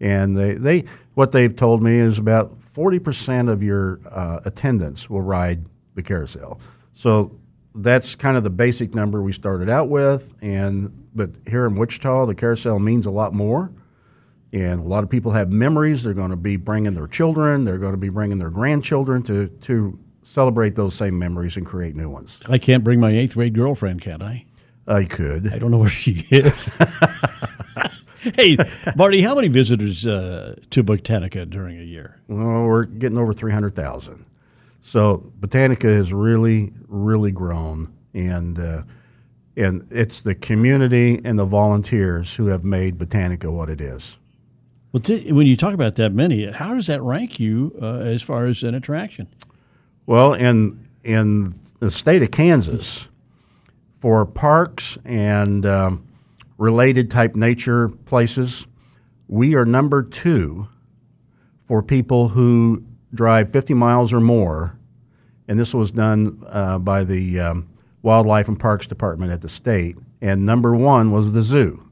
and 0.00 0.36
they, 0.36 0.54
they 0.54 0.84
what 1.14 1.32
they've 1.32 1.54
told 1.54 1.82
me 1.82 1.98
is 1.98 2.18
about 2.18 2.57
forty 2.78 3.00
percent 3.00 3.48
of 3.48 3.60
your 3.60 3.98
uh, 4.08 4.38
attendants 4.44 5.10
will 5.10 5.20
ride 5.20 5.64
the 5.96 6.02
carousel. 6.02 6.60
So 6.94 7.36
that's 7.74 8.14
kind 8.14 8.36
of 8.36 8.44
the 8.44 8.50
basic 8.50 8.94
number 8.94 9.20
we 9.20 9.32
started 9.32 9.68
out 9.68 9.88
with, 9.88 10.32
and 10.40 11.08
but 11.12 11.30
here 11.48 11.66
in 11.66 11.74
Wichita, 11.74 12.26
the 12.26 12.36
carousel 12.36 12.78
means 12.78 13.06
a 13.06 13.10
lot 13.10 13.34
more. 13.34 13.72
And 14.52 14.80
a 14.80 14.84
lot 14.84 15.02
of 15.02 15.10
people 15.10 15.32
have 15.32 15.50
memories. 15.50 16.04
They're 16.04 16.14
going 16.14 16.30
to 16.30 16.36
be 16.36 16.56
bringing 16.56 16.94
their 16.94 17.08
children. 17.08 17.64
They're 17.64 17.78
going 17.78 17.94
to 17.94 17.98
be 17.98 18.10
bringing 18.10 18.38
their 18.38 18.48
grandchildren 18.48 19.24
to, 19.24 19.48
to 19.48 19.98
celebrate 20.22 20.76
those 20.76 20.94
same 20.94 21.18
memories 21.18 21.56
and 21.56 21.66
create 21.66 21.96
new 21.96 22.08
ones. 22.08 22.38
I 22.48 22.58
can't 22.58 22.84
bring 22.84 23.00
my 23.00 23.10
eighth 23.10 23.34
grade 23.34 23.54
girlfriend, 23.54 24.02
can 24.02 24.22
I? 24.22 24.46
I 24.86 25.04
could. 25.04 25.52
I 25.52 25.58
don't 25.58 25.72
know 25.72 25.78
where 25.78 25.90
she 25.90 26.26
is. 26.30 26.54
hey, 28.34 28.56
Marty, 28.96 29.20
how 29.20 29.34
many 29.34 29.48
visitors 29.48 30.06
uh, 30.06 30.56
to 30.70 30.82
Botanica 30.82 31.48
during 31.48 31.78
a 31.78 31.82
year? 31.84 32.20
Well, 32.28 32.64
we're 32.64 32.84
getting 32.84 33.18
over 33.18 33.32
300,000. 33.32 34.24
So 34.82 35.30
Botanica 35.40 35.94
has 35.94 36.12
really, 36.12 36.72
really 36.88 37.30
grown. 37.30 37.92
And, 38.14 38.58
uh, 38.58 38.82
and 39.56 39.86
it's 39.90 40.20
the 40.20 40.34
community 40.34 41.20
and 41.24 41.38
the 41.38 41.44
volunteers 41.44 42.34
who 42.34 42.46
have 42.46 42.64
made 42.64 42.98
Botanica 42.98 43.52
what 43.52 43.68
it 43.70 43.80
is. 43.80 44.18
Well, 44.92 45.00
t- 45.00 45.30
when 45.30 45.46
you 45.46 45.56
talk 45.56 45.74
about 45.74 45.96
that 45.96 46.12
many, 46.12 46.50
how 46.50 46.74
does 46.74 46.86
that 46.86 47.02
rank 47.02 47.38
you 47.38 47.76
uh, 47.80 47.98
as 47.98 48.22
far 48.22 48.46
as 48.46 48.62
an 48.62 48.74
attraction? 48.74 49.28
Well, 50.06 50.32
in 50.32 50.88
in 51.04 51.54
the 51.78 51.90
state 51.90 52.22
of 52.22 52.30
Kansas, 52.30 53.08
for 54.00 54.24
parks 54.24 54.96
and 55.04 55.66
um, 55.66 56.07
related 56.58 57.10
type 57.10 57.34
nature 57.34 57.88
places, 57.88 58.66
we 59.28 59.54
are 59.54 59.64
number 59.64 60.02
two 60.02 60.68
for 61.66 61.82
people 61.82 62.28
who 62.28 62.84
drive 63.14 63.50
50 63.50 63.74
miles 63.74 64.12
or 64.12 64.20
more, 64.20 64.78
and 65.46 65.58
this 65.58 65.72
was 65.72 65.90
done 65.90 66.42
uh, 66.48 66.78
by 66.78 67.04
the 67.04 67.40
um, 67.40 67.68
Wildlife 68.02 68.48
and 68.48 68.58
Parks 68.58 68.86
Department 68.86 69.32
at 69.32 69.40
the 69.40 69.48
state. 69.48 69.96
And 70.20 70.44
number 70.44 70.74
one 70.74 71.10
was 71.10 71.32
the 71.32 71.42
zoo. 71.42 71.84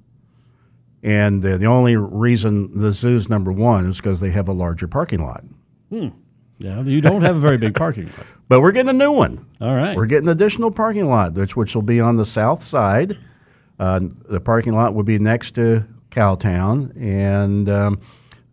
And 1.03 1.45
uh, 1.45 1.57
the 1.57 1.67
only 1.67 1.97
reason 1.97 2.81
the 2.81 2.91
zoo's 2.93 3.29
number 3.29 3.53
one 3.53 3.89
is 3.89 3.99
because 3.99 4.21
they 4.21 4.31
have 4.31 4.49
a 4.49 4.53
larger 4.53 4.89
parking 4.89 5.25
lot. 5.25 5.45
Hmm. 5.91 6.09
Yeah, 6.59 6.83
you 6.83 7.01
don't 7.01 7.23
have 7.23 7.37
a 7.37 7.41
very 7.41 7.59
big 7.59 7.75
parking 7.75 8.07
lot. 8.07 8.27
But 8.49 8.61
we're 8.61 8.71
getting 8.71 8.91
a 8.91 8.93
new 8.93 9.11
one. 9.11 9.45
All 9.61 9.75
right. 9.75 9.97
We're 9.97 10.07
getting 10.07 10.29
additional 10.29 10.71
parking 10.71 11.09
lot, 11.09 11.33
which 11.33 11.57
which 11.57 11.75
will 11.75 11.83
be 11.83 11.99
on 11.99 12.15
the 12.15 12.25
south 12.25 12.63
side. 12.63 13.19
Uh, 13.79 14.01
the 14.29 14.41
parking 14.41 14.75
lot 14.75 14.95
will 14.95 15.03
be 15.03 15.19
next 15.19 15.55
to 15.55 15.85
Cowtown, 16.11 16.97
and 16.97 17.69
um, 17.69 18.01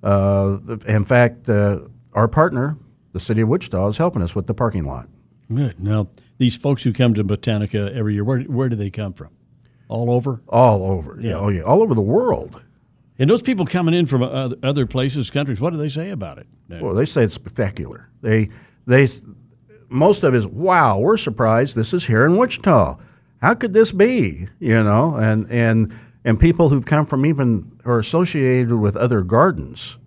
uh, 0.04 0.58
in 0.86 1.06
fact, 1.06 1.50
uh, 1.50 1.80
our 2.14 2.28
partner, 2.28 2.78
the 3.14 3.20
city 3.20 3.42
of 3.42 3.50
Wichita, 3.50 3.88
is 3.88 3.98
helping 3.98 4.22
us 4.22 4.36
with 4.36 4.48
the 4.48 4.54
parking 4.54 4.84
lot. 4.84 5.08
Good. 5.54 5.80
Now, 5.80 6.08
these 6.38 6.56
folks 6.56 6.84
who 6.84 6.92
come 6.92 7.14
to 7.14 7.24
Botanica 7.24 7.96
every 7.96 8.16
year, 8.16 8.24
where 8.24 8.42
where 8.42 8.70
do 8.70 8.76
they 8.76 8.90
come 8.90 9.14
from? 9.14 9.30
All 9.88 10.12
over. 10.12 10.42
All 10.50 10.84
over. 10.84 11.18
Yeah. 11.22 11.36
Oh 11.36 11.50
yeah. 11.50 11.62
All 11.62 11.82
over 11.82 11.94
the 11.94 12.02
world. 12.02 12.62
And 13.20 13.30
those 13.30 13.44
people 13.44 13.66
coming 13.66 13.94
in 13.94 14.08
from 14.08 14.24
other, 14.24 14.56
other 14.64 14.88
places, 14.88 15.30
countries, 15.30 15.62
what 15.62 15.70
do 15.70 15.78
they 15.78 15.90
say 15.90 16.10
about 16.10 16.40
it? 16.40 16.48
Well, 16.68 16.96
they 16.96 17.06
say 17.06 17.24
it's 17.24 17.36
spectacular. 17.36 18.10
They 18.22 18.50
they 18.88 19.08
most 19.90 20.24
of 20.24 20.34
it 20.34 20.38
is 20.38 20.48
wow. 20.48 20.98
We're 20.98 21.18
surprised 21.18 21.76
this 21.76 21.94
is 21.94 22.06
here 22.06 22.26
in 22.26 22.38
Wichita. 22.38 22.98
How 23.44 23.54
could 23.54 23.74
this 23.74 23.92
be? 23.92 24.48
You 24.62 24.82
know, 24.84 25.18
and 25.18 25.52
and 25.52 25.94
and 26.24 26.40
people 26.40 26.70
who've 26.70 26.86
come 26.86 27.06
from 27.06 27.26
even 27.26 27.78
or 27.84 28.00
associated 28.00 28.74
with 28.74 28.96
other 28.96 29.22
gardens 29.22 29.98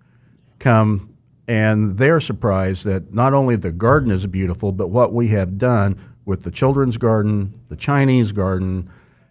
come 0.57 1.15
and 1.47 1.99
they're 1.99 2.19
surprised 2.19 2.83
that 2.85 3.13
not 3.13 3.35
only 3.35 3.55
the 3.55 3.71
garden 3.71 4.09
is 4.09 4.25
beautiful, 4.25 4.71
but 4.71 4.87
what 4.87 5.13
we 5.13 5.27
have 5.27 5.59
done 5.59 6.01
with 6.25 6.41
the 6.41 6.49
children's 6.49 6.97
garden, 6.97 7.53
the 7.69 7.75
Chinese 7.75 8.31
garden, 8.31 8.89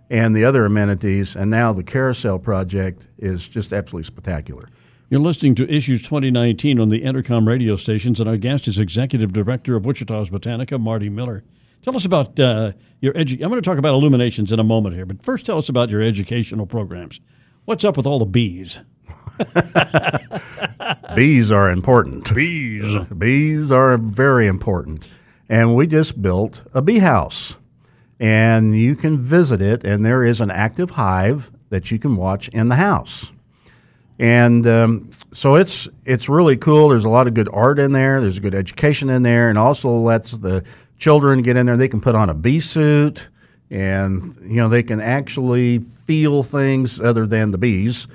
and 0.08 0.36
the 0.36 0.44
other 0.44 0.64
amenities, 0.64 1.34
and 1.34 1.50
now 1.50 1.72
the 1.72 1.82
carousel 1.82 2.38
project 2.38 3.08
is 3.18 3.48
just 3.48 3.72
absolutely 3.72 4.06
spectacular. 4.06 4.68
You're 5.10 5.20
listening 5.20 5.56
to 5.56 5.68
Issues 5.68 6.00
2019 6.02 6.78
on 6.78 6.90
the 6.90 7.02
Entercom 7.02 7.46
radio 7.46 7.74
stations, 7.74 8.20
and 8.20 8.28
our 8.28 8.36
guest 8.36 8.68
is 8.68 8.78
Executive 8.78 9.32
Director 9.32 9.74
of 9.74 9.84
Wichita's 9.84 10.30
Botanica, 10.30 10.80
Marty 10.80 11.08
Miller. 11.08 11.42
Tell 11.82 11.94
us 11.94 12.04
about 12.04 12.38
uh, 12.38 12.72
your 13.00 13.12
edu- 13.14 13.42
I'm 13.42 13.48
going 13.48 13.62
to 13.62 13.68
talk 13.68 13.78
about 13.78 13.94
illuminations 13.94 14.52
in 14.52 14.58
a 14.58 14.64
moment 14.64 14.94
here, 14.94 15.06
but 15.06 15.22
first 15.22 15.46
tell 15.46 15.58
us 15.58 15.68
about 15.68 15.88
your 15.88 16.02
educational 16.02 16.66
programs. 16.66 17.20
What's 17.64 17.84
up 17.84 17.96
with 17.96 18.06
all 18.06 18.18
the 18.18 18.26
bees? 18.26 18.80
bees 21.14 21.52
are 21.52 21.70
important. 21.70 22.34
Bees. 22.34 23.06
Bees 23.08 23.70
are 23.70 23.98
very 23.98 24.46
important. 24.46 25.08
And 25.48 25.76
we 25.76 25.86
just 25.86 26.20
built 26.20 26.62
a 26.74 26.82
bee 26.82 26.98
house 26.98 27.56
and 28.18 28.76
you 28.76 28.96
can 28.96 29.18
visit 29.18 29.60
it, 29.60 29.84
and 29.84 30.04
there 30.04 30.24
is 30.24 30.40
an 30.40 30.50
active 30.50 30.90
hive 30.90 31.50
that 31.68 31.90
you 31.90 31.98
can 31.98 32.16
watch 32.16 32.48
in 32.48 32.68
the 32.68 32.76
house. 32.76 33.30
And 34.18 34.66
um, 34.66 35.10
so 35.34 35.56
it's 35.56 35.88
it's 36.06 36.28
really 36.28 36.56
cool. 36.56 36.88
There's 36.88 37.04
a 37.04 37.10
lot 37.10 37.26
of 37.26 37.34
good 37.34 37.50
art 37.52 37.78
in 37.78 37.92
there. 37.92 38.22
There's 38.22 38.38
good 38.38 38.54
education 38.54 39.10
in 39.10 39.22
there, 39.22 39.50
and 39.50 39.58
also 39.58 39.90
lets 39.98 40.30
the 40.30 40.64
children 40.98 41.42
get 41.42 41.56
in 41.56 41.66
there. 41.66 41.76
They 41.76 41.88
can 41.88 42.00
put 42.00 42.14
on 42.14 42.30
a 42.30 42.34
bee 42.34 42.60
suit, 42.60 43.28
and 43.70 44.36
you 44.42 44.56
know 44.56 44.68
they 44.68 44.82
can 44.82 45.00
actually 45.00 45.78
feel 45.78 46.42
things 46.42 47.00
other 47.00 47.26
than 47.26 47.50
the 47.50 47.58
bees, 47.58 48.06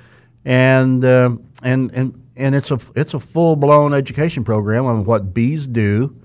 and 0.46 1.04
uh, 1.04 1.36
and 1.64 1.92
and 1.92 2.24
and 2.36 2.56
it's 2.56 2.72
a 2.72 2.80
it's 2.96 3.14
a 3.14 3.20
full 3.20 3.56
blown 3.56 3.94
education 3.94 4.44
program 4.44 4.86
on 4.86 5.06
what 5.06 5.34
bees 5.34 5.68
do 5.68 6.16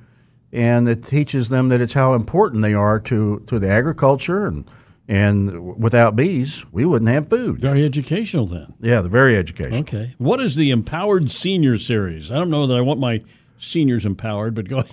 and 0.52 0.88
it 0.88 1.04
teaches 1.04 1.50
them 1.50 1.68
that 1.68 1.80
it's 1.80 1.92
how 1.92 2.14
important 2.14 2.62
they 2.62 2.72
are 2.74 2.98
to, 2.98 3.42
to 3.46 3.58
the 3.58 3.68
agriculture 3.68 4.46
and 4.46 4.64
and 5.08 5.76
without 5.76 6.16
bees 6.16 6.64
we 6.72 6.84
wouldn't 6.84 7.08
have 7.08 7.28
food. 7.28 7.60
Very 7.60 7.84
educational 7.84 8.44
then. 8.46 8.74
Yeah 8.80 9.02
the 9.02 9.08
very 9.08 9.36
educational. 9.36 9.80
Okay. 9.80 10.14
What 10.18 10.40
is 10.40 10.56
the 10.56 10.70
empowered 10.70 11.30
senior 11.30 11.78
series? 11.78 12.30
I 12.30 12.34
don't 12.34 12.50
know 12.50 12.66
that 12.66 12.76
i 12.76 12.80
want 12.80 12.98
my 12.98 13.22
seniors 13.58 14.04
empowered 14.06 14.54
but 14.54 14.68
go 14.68 14.84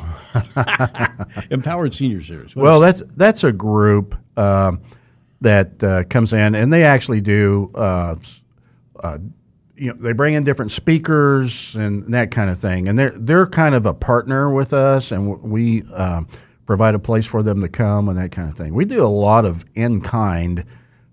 empowered 1.49 1.93
senior 1.93 2.21
series. 2.21 2.55
What 2.55 2.63
well 2.63 2.79
that's 2.79 3.03
that's 3.15 3.43
a 3.43 3.51
group 3.51 4.15
uh, 4.37 4.73
that 5.41 5.83
uh, 5.83 6.03
comes 6.05 6.33
in 6.33 6.55
and 6.55 6.71
they 6.71 6.83
actually 6.83 7.21
do 7.21 7.71
uh, 7.75 8.15
uh 9.01 9.17
you 9.75 9.91
know, 9.91 9.99
they 9.99 10.13
bring 10.13 10.35
in 10.35 10.43
different 10.43 10.71
speakers 10.71 11.75
and 11.75 12.13
that 12.13 12.31
kind 12.31 12.49
of 12.49 12.59
thing, 12.59 12.87
and 12.87 12.97
they're 12.97 13.13
they're 13.15 13.47
kind 13.47 13.75
of 13.75 13.85
a 13.85 13.93
partner 13.93 14.51
with 14.51 14.71
us, 14.71 15.11
and 15.11 15.41
we 15.41 15.83
um, 15.93 16.27
provide 16.65 16.95
a 16.95 16.99
place 16.99 17.25
for 17.25 17.43
them 17.43 17.61
to 17.61 17.69
come 17.69 18.07
and 18.07 18.17
that 18.17 18.31
kind 18.31 18.49
of 18.49 18.55
thing. 18.55 18.73
We 18.73 18.85
do 18.85 19.03
a 19.03 19.07
lot 19.07 19.45
of 19.45 19.65
in 19.73 20.01
kind 20.01 20.65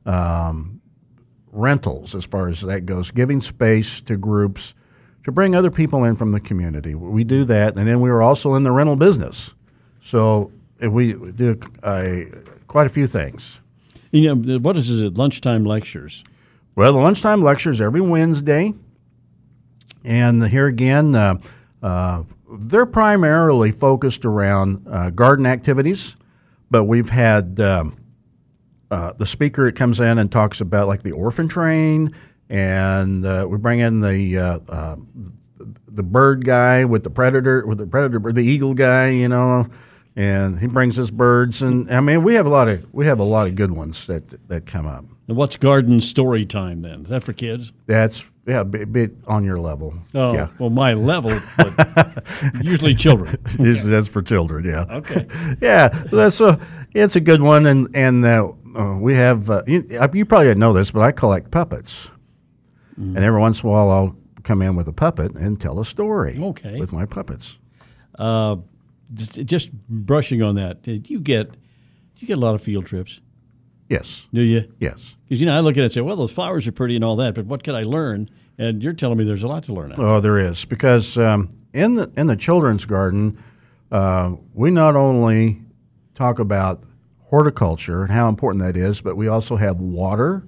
um, 0.05 0.81
rentals 1.51 2.15
as 2.15 2.25
far 2.25 2.49
as 2.49 2.61
that 2.61 2.87
goes, 2.87 3.11
giving 3.11 3.41
space 3.41 4.01
to 4.03 4.17
groups 4.17 4.75
to 5.31 5.35
bring 5.35 5.55
other 5.55 5.71
people 5.71 6.03
in 6.03 6.17
from 6.17 6.33
the 6.33 6.41
community. 6.41 6.95
We 6.97 7.23
do 7.23 7.45
that, 7.45 7.77
and 7.77 7.87
then 7.87 8.01
we 8.01 8.11
are 8.11 8.21
also 8.21 8.55
in 8.55 8.65
the 8.65 8.73
rental 8.73 8.97
business, 8.97 9.55
so 10.03 10.51
we 10.81 11.13
do 11.13 11.55
quite 12.67 12.87
a 12.87 12.89
few 12.89 13.07
things. 13.07 13.61
You 14.11 14.35
know, 14.35 14.59
what 14.59 14.77
is 14.77 14.91
it? 14.91 15.17
Lunchtime 15.17 15.65
lectures. 15.65 16.25
Well, 16.75 16.93
the 16.93 16.99
lunchtime 16.99 17.43
lectures 17.43 17.81
every 17.81 18.01
Wednesday, 18.01 18.75
and 20.05 20.45
here 20.49 20.67
again, 20.67 21.15
uh, 21.15 21.39
uh, 21.81 22.25
they're 22.53 22.87
primarily 22.87 23.71
focused 23.71 24.25
around 24.25 24.85
uh, 24.89 25.11
garden 25.11 25.47
activities, 25.47 26.17
but 26.73 26.85
we've 26.85 27.11
had 27.11 27.61
um, 27.61 27.97
uh, 28.91 29.13
the 29.13 29.27
speaker 29.27 29.69
it 29.69 29.77
comes 29.77 30.01
in 30.01 30.19
and 30.19 30.33
talks 30.33 30.61
about 30.61 30.89
like 30.89 31.05
the 31.05 31.13
orphan 31.13 31.47
train, 31.47 32.13
and 32.51 33.25
uh, 33.25 33.47
we 33.49 33.57
bring 33.57 33.79
in 33.79 34.01
the 34.01 34.39
uh, 34.39 34.59
uh, 34.69 34.97
the 35.89 36.03
bird 36.03 36.45
guy 36.45 36.85
with 36.85 37.05
the 37.05 37.11
predator 37.11 37.65
with 37.65 37.79
the 37.79 37.87
predator 37.87 38.21
the 38.33 38.41
eagle 38.41 38.75
guy, 38.75 39.09
you 39.09 39.29
know, 39.29 39.67
and 40.17 40.59
he 40.59 40.67
brings 40.67 40.99
us 40.99 41.11
birds, 41.11 41.63
and 41.63 41.91
I 41.93 42.01
mean 42.01 42.23
we 42.23 42.35
have 42.35 42.47
a 42.47 42.51
lot 42.51 42.69
of 42.69 42.87
we 42.93 43.07
have 43.07 43.21
a 43.21 43.25
lot 43.25 43.47
of 43.47 43.55
good 43.55 43.71
ones 43.71 44.07
that 44.09 44.49
that 44.49 44.67
come 44.67 44.87
up. 44.87 45.05
And 45.29 45.37
what's 45.37 45.57
garden 45.57 46.01
story 46.01 46.45
time 46.45 46.83
then? 46.83 47.03
Is 47.05 47.11
that 47.11 47.23
for 47.23 47.33
kids? 47.33 47.73
That's 47.87 48.29
yeah, 48.49 48.61
a 48.61 48.65
bit, 48.65 48.93
bit 48.93 49.13
on 49.29 49.45
your 49.45 49.61
level. 49.61 49.95
Oh, 50.13 50.35
yeah. 50.35 50.49
well, 50.59 50.71
my 50.71 50.95
level, 50.95 51.39
but 51.57 52.25
usually 52.63 52.97
children. 52.97 53.39
Usually 53.57 53.93
that's 53.93 54.09
for 54.09 54.23
children. 54.23 54.65
Yeah. 54.65 54.87
Okay. 54.91 55.29
yeah, 55.61 55.87
that's 56.11 56.41
a 56.41 56.59
it's 56.95 57.15
a 57.15 57.21
good 57.21 57.43
one, 57.43 57.67
and 57.67 57.95
and 57.95 58.25
uh, 58.25 58.51
uh, 58.77 58.97
we 58.97 59.15
have 59.15 59.51
uh, 59.51 59.63
you, 59.69 59.87
you 60.13 60.25
probably 60.25 60.49
didn't 60.49 60.59
know 60.59 60.73
this, 60.73 60.91
but 60.91 61.03
I 61.03 61.13
collect 61.13 61.53
puppets, 61.53 62.11
Mm. 62.99 63.17
and 63.17 63.25
every 63.25 63.41
once 63.41 63.63
in 63.63 63.69
a 63.69 63.73
while 63.73 63.91
I'll 63.91 64.17
come 64.43 64.63
in 64.63 64.77
with 64.77 64.89
a 64.89 64.93
puppet 64.93 65.35
and 65.35 65.61
tell 65.61 65.81
a 65.81 65.85
story. 65.85 66.39
Okay. 66.41 66.79
With 66.79 66.93
my 66.93 67.07
puppets. 67.07 67.59
Uh, 68.19 68.57
just, 69.15 69.45
just 69.45 69.73
brushing 69.89 70.43
on 70.43 70.55
that, 70.57 70.83
did 70.83 71.11
you 71.11 71.21
get, 71.21 71.51
did 71.51 72.23
you 72.23 72.29
get 72.29 72.39
a 72.39 72.41
lot 72.41 72.55
of 72.55 72.63
field 72.63 72.87
trips? 72.87 73.21
Yes. 73.89 74.29
Do 74.33 74.41
you? 74.41 74.73
Yes. 74.79 75.17
Because 75.25 75.41
you 75.41 75.47
know, 75.47 75.55
I 75.57 75.61
look 75.61 75.73
at 75.77 75.81
it 75.81 75.85
and 75.85 75.93
say, 75.93 76.01
well, 76.01 76.17
those 76.17 76.31
flowers 76.31 76.67
are 76.67 76.73
pretty 76.73 76.95
and 76.95 77.05
all 77.05 77.17
that, 77.17 77.35
but 77.35 77.47
what 77.47 77.63
can 77.65 77.75
I 77.75 77.83
learn? 77.83 78.31
And 78.57 78.83
you're 78.83 78.93
telling 78.93 79.19
me 79.19 79.25
there's 79.25 79.43
a 79.43 79.49
lot 79.49 79.65
to 79.65 79.75
learn. 79.75 79.93
Out. 79.93 79.99
Oh, 79.99 80.21
there 80.21 80.39
is 80.39 80.65
because 80.65 81.19
um, 81.19 81.53
in 81.73 81.95
the 81.95 82.11
in 82.17 82.27
the 82.27 82.37
children's 82.37 82.85
garden, 82.85 83.43
uh, 83.91 84.35
we 84.55 84.71
not 84.71 84.95
only 84.97 85.63
talk 86.15 86.39
about 86.39 86.85
horticulture 87.31 88.03
and 88.03 88.13
how 88.13 88.29
important 88.29 88.63
that 88.63 88.77
is, 88.77 89.01
but 89.01 89.17
we 89.17 89.29
also 89.29 89.57
have 89.57 89.79
water, 89.81 90.45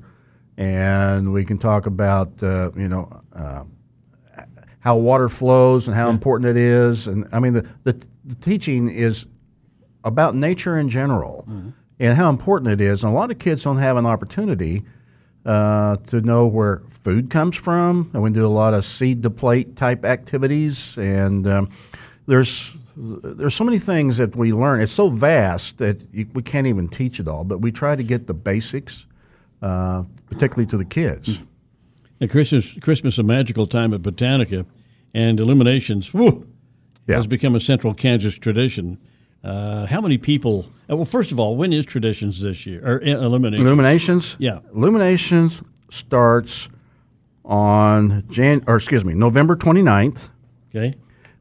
and 0.57 1.33
we 1.33 1.45
can 1.45 1.59
talk 1.59 1.87
about 1.87 2.43
uh, 2.43 2.71
you 2.77 2.89
know 2.89 3.23
uh, 3.35 3.65
how 4.81 4.97
water 4.97 5.29
flows 5.29 5.87
and 5.87 5.97
how 5.97 6.11
important 6.11 6.49
it 6.51 6.57
is, 6.57 7.07
and 7.07 7.29
I 7.33 7.41
mean 7.41 7.53
the 7.55 7.69
the, 7.85 8.07
the 8.25 8.35
teaching 8.37 8.89
is 8.89 9.27
about 10.05 10.35
nature 10.35 10.79
in 10.79 10.89
general 10.89 11.45
and 12.01 12.17
how 12.17 12.29
important 12.29 12.73
it 12.73 12.81
is. 12.81 13.05
And 13.05 13.13
a 13.13 13.17
lot 13.17 13.31
of 13.31 13.39
kids 13.39 13.63
don't 13.63 13.79
have 13.79 13.97
an 13.97 14.07
opportunity 14.07 14.83
uh, 15.47 15.97
to 16.09 16.21
know 16.21 16.47
where 16.47 16.83
food 17.05 17.31
comes 17.31 17.57
from. 17.57 18.11
And 18.13 18.23
we 18.23 18.31
do 18.31 18.47
a 18.47 18.49
lot 18.49 18.75
of 18.75 18.85
seed 18.85 19.23
to 19.23 19.31
plate 19.31 19.77
type 19.77 20.05
activities. 20.05 20.97
And 20.99 21.47
um, 21.47 21.71
there's 22.27 22.77
there's 22.97 23.55
so 23.55 23.65
many 23.65 23.79
things 23.79 24.19
that 24.19 24.37
we 24.37 24.53
learn. 24.53 24.81
It's 24.81 24.93
so 24.93 25.09
vast 25.09 25.79
that 25.79 26.01
you, 26.13 26.27
we 26.35 26.43
can't 26.43 26.67
even 26.67 26.89
teach 26.89 27.21
it 27.21 27.27
all. 27.29 27.45
But 27.45 27.59
we 27.59 27.73
try 27.73 27.97
to 27.97 28.03
get 28.03 28.27
the 28.27 28.35
basics, 28.35 29.07
uh, 29.63 30.03
particularly 30.31 30.67
to 30.67 30.77
the 30.77 30.85
kids. 30.85 31.43
And 32.21 32.31
Christmas, 32.31 32.73
Christmas, 32.81 33.19
a 33.19 33.23
magical 33.23 33.67
time 33.67 33.95
at 33.95 34.03
Botanica, 34.03 34.65
and 35.15 35.39
illuminations, 35.41 36.13
whew, 36.13 36.47
Yeah. 37.07 37.17
has 37.17 37.27
become 37.27 37.55
a 37.55 37.61
central 37.61 37.95
Kansas 37.95 38.35
tradition. 38.35 38.99
Uh, 39.45 39.87
how 39.87 40.01
many 40.01 40.19
people? 40.19 40.67
uh, 40.91 40.97
Well, 40.97 41.05
first 41.05 41.33
of 41.33 41.41
all, 41.41 41.57
when 41.57 41.73
is 41.73 41.85
traditions 41.85 42.41
this 42.41 42.65
year 42.67 42.81
or 42.85 43.03
uh, 43.03 43.07
illuminations? 43.07 43.67
Illuminations. 43.67 44.37
Yeah. 44.39 44.61
Illuminations 44.75 45.63
starts 45.91 46.69
on 47.45 48.25
Jan 48.31 48.63
or 48.67 48.77
excuse 48.77 49.05
me, 49.05 49.15
November 49.15 49.57
29th. 49.57 50.31
okay, 50.75 50.95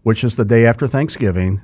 which 0.03 0.23
is 0.23 0.35
the 0.35 0.45
day 0.45 0.65
after 0.65 0.87
Thanksgiving. 0.87 1.61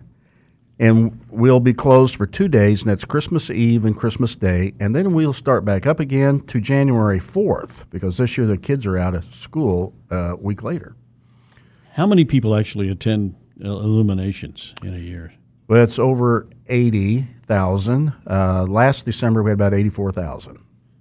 And 0.79 1.19
we'll 1.29 1.59
be 1.59 1.73
closed 1.73 2.15
for 2.15 2.27
two 2.27 2.47
days, 2.47 2.81
and 2.83 2.91
that's 2.91 3.03
Christmas 3.03 3.49
Eve 3.49 3.83
and 3.83 3.97
Christmas 3.97 4.35
Day. 4.35 4.73
And 4.79 4.95
then 4.95 5.13
we'll 5.13 5.33
start 5.33 5.65
back 5.65 5.87
up 5.87 5.99
again 5.99 6.39
to 6.41 6.61
January 6.61 7.19
4th, 7.19 7.85
because 7.89 8.17
this 8.17 8.37
year 8.37 8.45
the 8.45 8.57
kids 8.57 8.85
are 8.85 8.95
out 8.97 9.15
of 9.15 9.33
school 9.33 9.93
uh, 10.11 10.33
a 10.33 10.35
week 10.35 10.61
later. 10.63 10.95
how 11.93 12.05
many 12.05 12.25
people 12.25 12.55
actually 12.55 12.89
attend 12.89 13.33
uh, 13.63 13.67
illuminations 13.67 14.75
in 14.83 14.93
a 14.93 14.99
year? 14.99 15.33
Well, 15.67 15.81
it's 15.83 15.97
over 15.97 16.47
80,000. 16.67 18.13
Uh, 18.29 18.63
last 18.69 19.03
December, 19.03 19.41
we 19.41 19.49
had 19.49 19.55
about 19.55 19.73
84,000. 19.73 20.59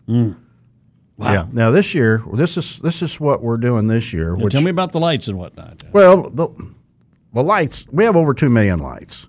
Wow. 0.09 1.33
Yeah. 1.33 1.46
Now, 1.53 1.70
this 1.70 1.94
year, 1.94 2.22
this 2.35 2.57
is, 2.57 2.79
this 2.83 3.03
is 3.03 3.20
what 3.20 3.42
we're 3.42 3.57
doing 3.59 3.87
this 3.88 4.12
year. 4.12 4.35
Which, 4.35 4.53
tell 4.53 4.62
me 4.62 4.70
about 4.70 4.92
the 4.92 5.01
lights 5.01 5.29
and 5.29 5.38
whatnot. 5.38 5.83
Well, 5.92 6.31
the, 6.31 6.48
the 7.33 7.42
lights, 7.42 7.87
we 7.90 8.05
have 8.05 8.16
over 8.16 8.33
2 8.35 8.48
million 8.51 8.79
lights. 8.81 9.29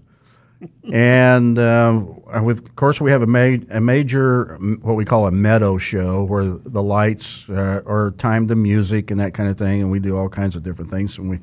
And 0.91 1.59
um, 1.59 2.21
with, 2.43 2.65
of 2.65 2.75
course, 2.75 2.99
we 2.99 3.11
have 3.11 3.21
a, 3.21 3.27
ma- 3.27 3.63
a 3.69 3.79
major, 3.79 4.57
what 4.81 4.95
we 4.95 5.05
call 5.05 5.27
a 5.27 5.31
meadow 5.31 5.77
show, 5.77 6.23
where 6.23 6.45
the 6.45 6.81
lights 6.81 7.45
uh, 7.49 7.81
are 7.85 8.13
timed 8.17 8.47
to 8.49 8.55
music 8.55 9.11
and 9.11 9.19
that 9.19 9.33
kind 9.33 9.49
of 9.49 9.57
thing, 9.57 9.81
and 9.81 9.91
we 9.91 9.99
do 9.99 10.17
all 10.17 10.29
kinds 10.29 10.55
of 10.55 10.63
different 10.63 10.89
things. 10.89 11.17
And 11.17 11.29
we 11.29 11.39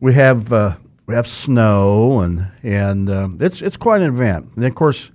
we 0.00 0.14
have 0.14 0.52
uh, 0.52 0.76
we 1.06 1.14
have 1.14 1.26
snow, 1.26 2.20
and 2.20 2.46
and 2.62 3.10
um, 3.10 3.38
it's 3.40 3.60
it's 3.60 3.76
quite 3.76 4.00
an 4.00 4.08
event. 4.08 4.50
And 4.56 4.64
of 4.64 4.74
course, 4.74 5.10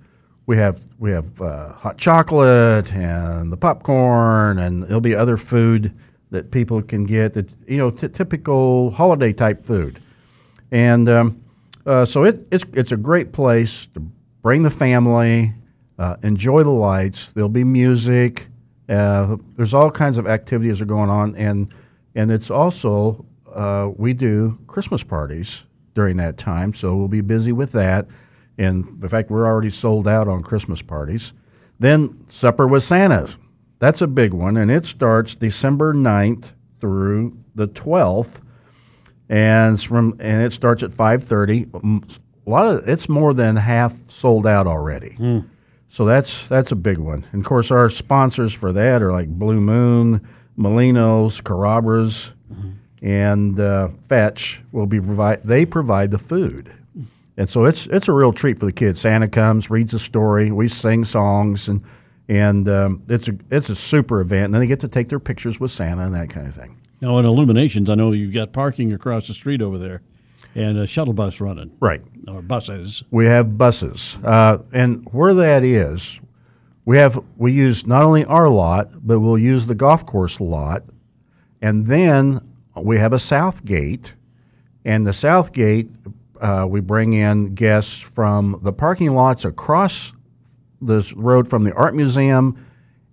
we 0.46 0.56
have 0.56 0.86
we 0.98 1.10
have 1.10 1.40
uh, 1.40 1.72
hot 1.72 1.98
chocolate 1.98 2.92
and 2.92 3.52
the 3.52 3.56
popcorn, 3.56 4.58
and 4.58 4.84
there'll 4.84 5.00
be 5.00 5.14
other 5.14 5.36
food 5.36 5.92
that 6.30 6.50
people 6.50 6.82
can 6.82 7.04
get 7.04 7.34
that 7.34 7.50
you 7.66 7.78
know 7.78 7.90
t- 7.90 8.08
typical 8.08 8.90
holiday 8.92 9.32
type 9.32 9.64
food. 9.64 10.00
And 10.70 11.08
um, 11.08 11.42
uh, 11.90 12.04
so 12.04 12.22
it, 12.22 12.46
it's, 12.52 12.64
it's 12.72 12.92
a 12.92 12.96
great 12.96 13.32
place 13.32 13.88
to 13.94 14.00
bring 14.42 14.62
the 14.62 14.70
family, 14.70 15.52
uh, 15.98 16.14
enjoy 16.22 16.62
the 16.62 16.70
lights. 16.70 17.32
There'll 17.32 17.48
be 17.48 17.64
music. 17.64 18.46
Uh, 18.88 19.38
there's 19.56 19.74
all 19.74 19.90
kinds 19.90 20.16
of 20.16 20.28
activities 20.28 20.78
that 20.78 20.84
are 20.84 20.86
going 20.86 21.10
on. 21.10 21.34
And, 21.34 21.74
and 22.14 22.30
it's 22.30 22.48
also, 22.48 23.26
uh, 23.52 23.90
we 23.96 24.12
do 24.12 24.56
Christmas 24.68 25.02
parties 25.02 25.64
during 25.94 26.16
that 26.18 26.38
time. 26.38 26.74
So 26.74 26.94
we'll 26.94 27.08
be 27.08 27.22
busy 27.22 27.50
with 27.50 27.72
that. 27.72 28.06
And 28.56 29.02
in 29.02 29.08
fact, 29.08 29.28
we're 29.28 29.46
already 29.46 29.70
sold 29.70 30.06
out 30.06 30.28
on 30.28 30.44
Christmas 30.44 30.82
parties. 30.82 31.32
Then 31.80 32.24
Supper 32.28 32.68
with 32.68 32.84
Santa's. 32.84 33.36
That's 33.80 34.00
a 34.00 34.06
big 34.06 34.32
one. 34.32 34.56
And 34.56 34.70
it 34.70 34.86
starts 34.86 35.34
December 35.34 35.92
9th 35.92 36.52
through 36.80 37.36
the 37.56 37.66
12th 37.66 38.42
and 39.30 39.80
from 39.80 40.16
and 40.18 40.42
it 40.42 40.52
starts 40.52 40.82
at 40.82 40.90
5:30. 40.90 41.72
A 42.46 42.50
lot 42.50 42.66
of 42.66 42.86
it's 42.88 43.08
more 43.08 43.32
than 43.32 43.56
half 43.56 44.10
sold 44.10 44.46
out 44.46 44.66
already. 44.66 45.16
So 45.88 46.04
that's 46.04 46.48
that's 46.48 46.72
a 46.72 46.76
big 46.76 46.98
one. 46.98 47.24
And 47.32 47.40
of 47.42 47.46
course, 47.46 47.70
our 47.70 47.88
sponsors 47.88 48.52
for 48.52 48.72
that 48.72 49.02
are 49.02 49.12
like 49.12 49.28
Blue 49.28 49.60
Moon, 49.60 50.20
Molinos, 50.58 51.40
Carrabba's, 51.42 52.32
and 53.02 53.58
uh, 53.58 53.88
Fetch 54.08 54.62
will 54.72 54.86
be 54.86 55.00
provide. 55.00 55.42
They 55.44 55.64
provide 55.64 56.10
the 56.10 56.18
food, 56.18 56.72
and 57.36 57.48
so 57.48 57.64
it's 57.64 57.86
it's 57.86 58.08
a 58.08 58.12
real 58.12 58.32
treat 58.32 58.58
for 58.58 58.66
the 58.66 58.72
kids. 58.72 59.00
Santa 59.00 59.28
comes, 59.28 59.70
reads 59.70 59.94
a 59.94 59.98
story, 60.00 60.50
we 60.50 60.66
sing 60.68 61.04
songs, 61.04 61.68
and 61.68 61.82
and 62.28 62.68
um, 62.68 63.02
it's 63.08 63.28
a 63.28 63.36
it's 63.50 63.70
a 63.70 63.76
super 63.76 64.20
event. 64.20 64.46
And 64.46 64.54
then 64.54 64.60
they 64.60 64.66
get 64.66 64.80
to 64.80 64.88
take 64.88 65.08
their 65.08 65.20
pictures 65.20 65.60
with 65.60 65.70
Santa 65.70 66.02
and 66.02 66.14
that 66.14 66.30
kind 66.30 66.46
of 66.48 66.54
thing. 66.54 66.76
Now, 67.00 67.18
in 67.18 67.24
illuminations, 67.24 67.88
I 67.88 67.94
know 67.94 68.12
you've 68.12 68.34
got 68.34 68.52
parking 68.52 68.92
across 68.92 69.26
the 69.26 69.34
street 69.34 69.62
over 69.62 69.78
there, 69.78 70.02
and 70.54 70.76
a 70.78 70.86
shuttle 70.86 71.14
bus 71.14 71.40
running 71.40 71.70
Right. 71.80 72.02
or 72.28 72.42
buses. 72.42 73.02
We 73.10 73.26
have 73.26 73.56
buses, 73.56 74.18
uh, 74.24 74.58
and 74.72 75.06
where 75.12 75.32
that 75.34 75.64
is, 75.64 76.20
we 76.84 76.98
have 76.98 77.22
we 77.36 77.52
use 77.52 77.86
not 77.86 78.02
only 78.02 78.24
our 78.24 78.48
lot, 78.48 78.90
but 79.06 79.20
we'll 79.20 79.38
use 79.38 79.66
the 79.66 79.74
golf 79.74 80.04
course 80.04 80.40
lot, 80.40 80.82
and 81.62 81.86
then 81.86 82.40
we 82.76 82.98
have 82.98 83.12
a 83.12 83.18
south 83.18 83.64
gate, 83.64 84.14
and 84.84 85.06
the 85.06 85.12
south 85.12 85.52
gate 85.52 85.88
uh, 86.40 86.66
we 86.68 86.80
bring 86.80 87.12
in 87.12 87.54
guests 87.54 87.98
from 87.98 88.58
the 88.62 88.72
parking 88.72 89.14
lots 89.14 89.44
across 89.44 90.12
this 90.80 91.12
road 91.12 91.46
from 91.48 91.62
the 91.62 91.72
art 91.74 91.94
museum 91.94 92.56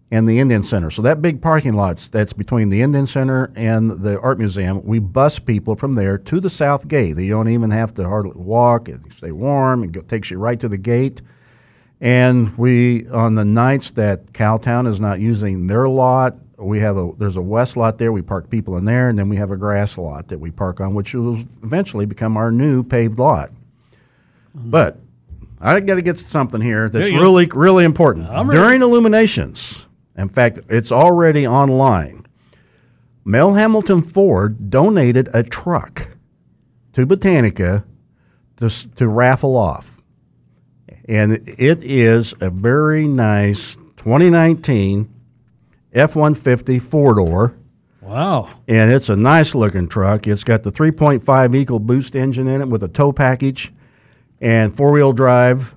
and 0.09 0.27
the 0.27 0.39
Indian 0.39 0.63
Center. 0.63 0.89
So 0.89 1.01
that 1.01 1.21
big 1.21 1.41
parking 1.41 1.73
lot 1.73 2.07
that's 2.11 2.33
between 2.33 2.69
the 2.69 2.81
Indian 2.81 3.07
Center 3.07 3.51
and 3.55 4.03
the 4.03 4.19
art 4.21 4.39
museum, 4.39 4.83
we 4.85 4.99
bus 4.99 5.39
people 5.39 5.75
from 5.75 5.93
there 5.93 6.17
to 6.17 6.39
the 6.39 6.49
south 6.49 6.87
gate. 6.87 7.17
You 7.17 7.29
don't 7.29 7.49
even 7.49 7.71
have 7.71 7.93
to 7.95 8.07
hardly 8.07 8.33
walk. 8.35 8.87
It 8.87 9.01
stay 9.15 9.31
warm. 9.31 9.83
It 9.83 9.91
go, 9.91 10.01
takes 10.01 10.31
you 10.31 10.37
right 10.37 10.59
to 10.59 10.69
the 10.69 10.77
gate. 10.77 11.21
And 11.99 12.57
we 12.57 13.07
on 13.09 13.35
the 13.35 13.45
nights 13.45 13.91
that 13.91 14.31
Cowtown 14.33 14.87
is 14.87 14.99
not 14.99 15.19
using 15.19 15.67
their 15.67 15.89
lot, 15.89 16.37
we 16.57 16.79
have 16.79 16.97
a 16.97 17.11
there's 17.17 17.37
a 17.37 17.41
west 17.41 17.77
lot 17.77 17.97
there. 17.97 18.11
We 18.11 18.21
park 18.21 18.49
people 18.49 18.77
in 18.77 18.85
there, 18.85 19.09
and 19.09 19.17
then 19.17 19.29
we 19.29 19.35
have 19.37 19.51
a 19.51 19.57
grass 19.57 19.97
lot 19.97 20.27
that 20.29 20.39
we 20.39 20.51
park 20.51 20.81
on, 20.81 20.93
which 20.93 21.13
will 21.13 21.43
eventually 21.63 22.05
become 22.05 22.37
our 22.37 22.51
new 22.51 22.83
paved 22.83 23.19
lot. 23.19 23.51
But 24.53 24.99
I 25.59 25.79
got 25.79 25.95
to 25.95 26.01
get 26.01 26.17
to 26.17 26.29
something 26.29 26.61
here 26.61 26.89
that's 26.89 27.09
you 27.09 27.19
really 27.19 27.45
really 27.47 27.83
important. 27.83 28.29
I'm 28.29 28.49
ready. 28.49 28.61
During 28.61 28.81
illuminations, 28.81 29.86
in 30.17 30.29
fact, 30.29 30.59
it's 30.69 30.91
already 30.91 31.47
online. 31.47 32.25
Mel 33.23 33.53
Hamilton 33.53 34.01
Ford 34.01 34.69
donated 34.69 35.29
a 35.33 35.43
truck 35.43 36.07
to 36.93 37.05
Botanica 37.05 37.83
to, 38.57 38.69
to 38.95 39.07
raffle 39.07 39.55
off. 39.55 40.01
And 41.05 41.33
it 41.33 41.83
is 41.83 42.33
a 42.41 42.49
very 42.49 43.07
nice 43.07 43.75
2019 43.97 45.13
F 45.93 46.15
150 46.15 46.79
four 46.79 47.15
door. 47.15 47.55
Wow. 48.01 48.49
And 48.67 48.91
it's 48.91 49.09
a 49.09 49.15
nice 49.15 49.53
looking 49.53 49.87
truck. 49.87 50.27
It's 50.27 50.43
got 50.43 50.63
the 50.63 50.71
3.5 50.71 51.21
EcoBoost 51.21 52.15
engine 52.15 52.47
in 52.47 52.61
it 52.61 52.67
with 52.67 52.83
a 52.83 52.87
tow 52.87 53.11
package 53.11 53.73
and 54.39 54.75
four 54.75 54.91
wheel 54.91 55.11
drive. 55.13 55.75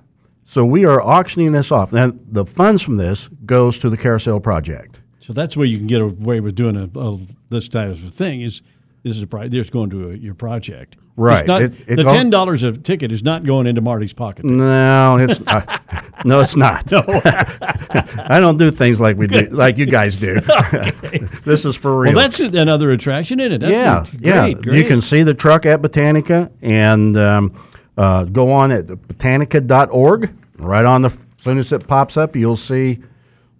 So 0.51 0.65
we 0.65 0.83
are 0.83 1.01
auctioning 1.01 1.53
this 1.53 1.71
off. 1.71 1.93
Now, 1.93 2.11
the 2.27 2.45
funds 2.45 2.81
from 2.81 2.95
this 2.95 3.29
goes 3.45 3.77
to 3.77 3.89
the 3.89 3.95
carousel 3.95 4.41
project. 4.41 4.99
So 5.21 5.31
that's 5.31 5.55
where 5.55 5.65
you 5.65 5.77
can 5.77 5.87
get 5.87 6.01
away 6.01 6.41
with 6.41 6.55
doing 6.55 6.75
a, 6.75 6.99
a 6.99 7.19
this 7.49 7.69
type 7.69 7.91
of 7.91 8.13
thing. 8.13 8.41
Is 8.41 8.61
this 9.01 9.15
is 9.15 9.23
a 9.23 9.27
pri- 9.27 9.47
there's 9.47 9.69
going 9.69 9.89
to 9.91 10.11
a, 10.11 10.13
your 10.15 10.33
project, 10.33 10.97
Right. 11.15 11.47
Not, 11.47 11.61
It- 11.61 11.73
it 11.87 11.95
the 11.95 12.03
ten 12.03 12.29
dollars 12.29 12.63
a 12.63 12.73
ticket 12.73 13.13
is 13.13 13.23
not 13.23 13.45
going 13.45 13.65
into 13.65 13.79
Marty's 13.79 14.11
pocket. 14.11 14.43
No, 14.43 15.15
it's 15.17 15.39
not. 15.39 16.25
no, 16.25 16.41
it's 16.41 16.57
not. 16.57 16.91
I 16.93 18.41
don't 18.41 18.57
do 18.57 18.71
things 18.71 18.99
like 18.99 19.15
we 19.15 19.27
do, 19.27 19.47
like 19.51 19.77
you 19.77 19.85
guys 19.85 20.17
do. 20.17 20.35
this 21.45 21.63
is 21.63 21.77
for 21.77 21.97
real. 21.97 22.13
Well, 22.13 22.23
that's 22.23 22.41
another 22.41 22.91
attraction, 22.91 23.39
isn't 23.39 23.53
it? 23.53 23.59
That'd 23.59 23.73
yeah, 23.73 23.99
be 24.19 24.27
yeah. 24.27 24.51
great, 24.51 24.61
great. 24.63 24.77
You 24.79 24.83
can 24.85 24.99
see 24.99 25.23
the 25.23 25.33
truck 25.33 25.65
at 25.65 25.81
Botanica 25.81 26.51
and 26.61 27.15
um, 27.15 27.55
uh, 27.97 28.25
go 28.25 28.51
on 28.51 28.71
at 28.71 28.87
botanica.org. 28.87 30.33
Right 30.61 30.85
on 30.85 31.01
the 31.01 31.09
as 31.09 31.43
soon 31.43 31.57
as 31.57 31.71
it 31.73 31.87
pops 31.87 32.17
up, 32.17 32.35
you'll 32.35 32.55
see 32.57 32.99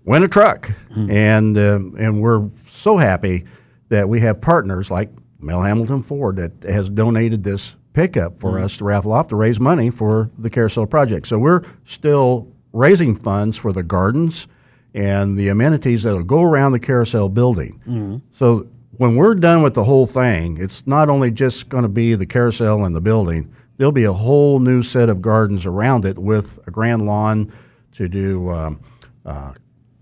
win 0.05 0.23
a 0.23 0.27
truck, 0.27 0.71
Hmm. 0.93 1.09
and 1.11 1.57
um, 1.57 1.95
and 1.97 2.21
we're 2.21 2.47
so 2.65 2.97
happy 2.97 3.45
that 3.89 4.07
we 4.07 4.19
have 4.21 4.39
partners 4.39 4.89
like 4.91 5.09
Mel 5.39 5.61
Hamilton 5.63 6.03
Ford 6.03 6.35
that 6.37 6.51
has 6.71 6.89
donated 6.89 7.43
this 7.43 7.75
pickup 7.93 8.39
for 8.39 8.57
Hmm. 8.57 8.63
us 8.65 8.77
to 8.77 8.83
raffle 8.85 9.11
off 9.13 9.27
to 9.29 9.35
raise 9.35 9.59
money 9.59 9.89
for 9.89 10.29
the 10.37 10.49
carousel 10.49 10.85
project. 10.85 11.27
So 11.27 11.37
we're 11.39 11.61
still 11.85 12.47
raising 12.73 13.15
funds 13.15 13.57
for 13.57 13.73
the 13.73 13.83
gardens 13.83 14.47
and 14.93 15.37
the 15.37 15.47
amenities 15.49 16.03
that'll 16.03 16.23
go 16.23 16.41
around 16.41 16.71
the 16.73 16.79
carousel 16.79 17.27
building. 17.29 18.21
So 18.31 18.67
when 18.97 19.15
we're 19.15 19.35
done 19.35 19.61
with 19.61 19.73
the 19.73 19.83
whole 19.83 20.05
thing, 20.05 20.57
it's 20.59 20.85
not 20.85 21.09
only 21.09 21.31
just 21.31 21.67
going 21.69 21.83
to 21.83 21.89
be 21.89 22.13
the 22.15 22.25
carousel 22.25 22.85
and 22.85 22.95
the 22.95 23.01
building. 23.01 23.51
There'll 23.81 23.91
be 23.91 24.03
a 24.03 24.13
whole 24.13 24.59
new 24.59 24.83
set 24.83 25.09
of 25.09 25.23
gardens 25.23 25.65
around 25.65 26.05
it 26.05 26.19
with 26.19 26.59
a 26.67 26.69
grand 26.69 27.07
lawn 27.07 27.51
to 27.93 28.07
do 28.07 28.51
um, 28.51 28.79
uh, 29.25 29.53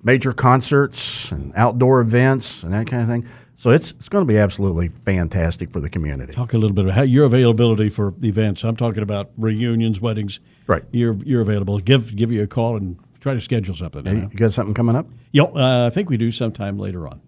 major 0.04 0.34
concerts 0.34 1.32
and 1.32 1.54
outdoor 1.56 2.02
events 2.02 2.62
and 2.62 2.74
that 2.74 2.88
kind 2.88 3.04
of 3.04 3.08
thing. 3.08 3.26
So 3.56 3.70
it's 3.70 3.92
it's 3.92 4.10
going 4.10 4.28
to 4.28 4.28
be 4.28 4.38
absolutely 4.38 4.90
fantastic 4.90 5.72
for 5.72 5.80
the 5.80 5.90
community. 5.90 6.34
Talk 6.34 6.52
a 6.52 6.58
little 6.58 6.76
bit 6.76 6.84
about 6.84 6.96
how 6.96 7.04
your 7.04 7.24
availability 7.24 7.88
for 7.88 8.14
events. 8.22 8.66
I'm 8.66 8.76
talking 8.76 9.02
about 9.02 9.30
reunions, 9.38 10.02
weddings. 10.02 10.42
Right. 10.68 10.84
You're 10.92 11.14
you're 11.24 11.40
available. 11.40 11.80
Give 11.80 12.14
give 12.14 12.34
you 12.34 12.44
a 12.44 12.48
call 12.48 12.76
and 12.76 13.00
try 13.22 13.34
to 13.34 13.40
schedule 13.40 13.76
something. 13.76 14.06
you 14.06 14.30
You 14.30 14.38
got 14.38 14.52
something 14.52 14.74
coming 14.74 14.98
up? 14.98 15.08
Yo, 15.32 15.46
uh, 15.56 15.88
I 15.88 15.90
think 15.90 16.10
we 16.10 16.18
do 16.18 16.34
sometime 16.34 16.78
later 16.78 17.08
on. 17.08 17.22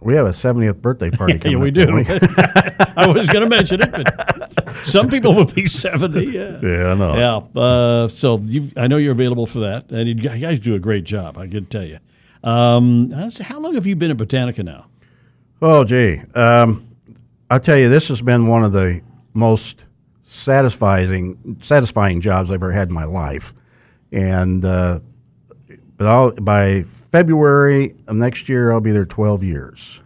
We 0.00 0.14
have 0.14 0.26
a 0.26 0.30
70th 0.30 0.80
birthday 0.80 1.10
party 1.10 1.38
coming 1.38 1.58
Yeah, 1.58 1.62
we 1.62 1.70
don't. 1.70 2.08
I 2.96 3.06
was 3.06 3.28
going 3.28 3.42
to 3.42 3.48
mention 3.48 3.82
it, 3.82 3.92
but 3.92 4.52
some 4.84 5.08
people 5.08 5.34
will 5.34 5.44
be 5.44 5.66
70. 5.66 6.24
Yeah. 6.24 6.58
Yeah, 6.62 6.92
I 6.92 6.94
know. 6.94 7.14
Yeah. 7.54 7.60
Uh, 7.60 8.08
so 8.08 8.38
you, 8.38 8.70
I 8.76 8.86
know 8.86 8.96
you're 8.96 9.12
available 9.12 9.46
for 9.46 9.60
that, 9.60 9.90
and 9.90 10.08
you 10.08 10.14
guys 10.14 10.58
do 10.58 10.74
a 10.74 10.78
great 10.78 11.04
job. 11.04 11.36
I 11.36 11.46
can 11.46 11.66
tell 11.66 11.84
you. 11.84 11.98
Um, 12.42 13.10
how 13.10 13.60
long 13.60 13.74
have 13.74 13.86
you 13.86 13.96
been 13.96 14.10
at 14.10 14.16
Botanica 14.16 14.64
now? 14.64 14.86
Oh, 15.60 15.84
gee. 15.84 16.22
Um, 16.34 16.88
I'll 17.50 17.60
tell 17.60 17.76
you, 17.76 17.90
this 17.90 18.08
has 18.08 18.22
been 18.22 18.46
one 18.46 18.64
of 18.64 18.72
the 18.72 19.02
most 19.34 19.84
satisfying 20.24 21.58
satisfying 21.60 22.20
jobs 22.20 22.50
I've 22.50 22.54
ever 22.54 22.72
had 22.72 22.88
in 22.88 22.94
my 22.94 23.04
life. 23.04 23.52
And 24.12 24.64
uh, 24.64 25.00
but 26.00 26.06
I'll, 26.06 26.30
by 26.30 26.84
February 27.12 27.94
of 28.06 28.16
next 28.16 28.48
year, 28.48 28.72
I'll 28.72 28.80
be 28.80 28.90
there 28.90 29.04
12 29.04 29.42
years. 29.42 30.00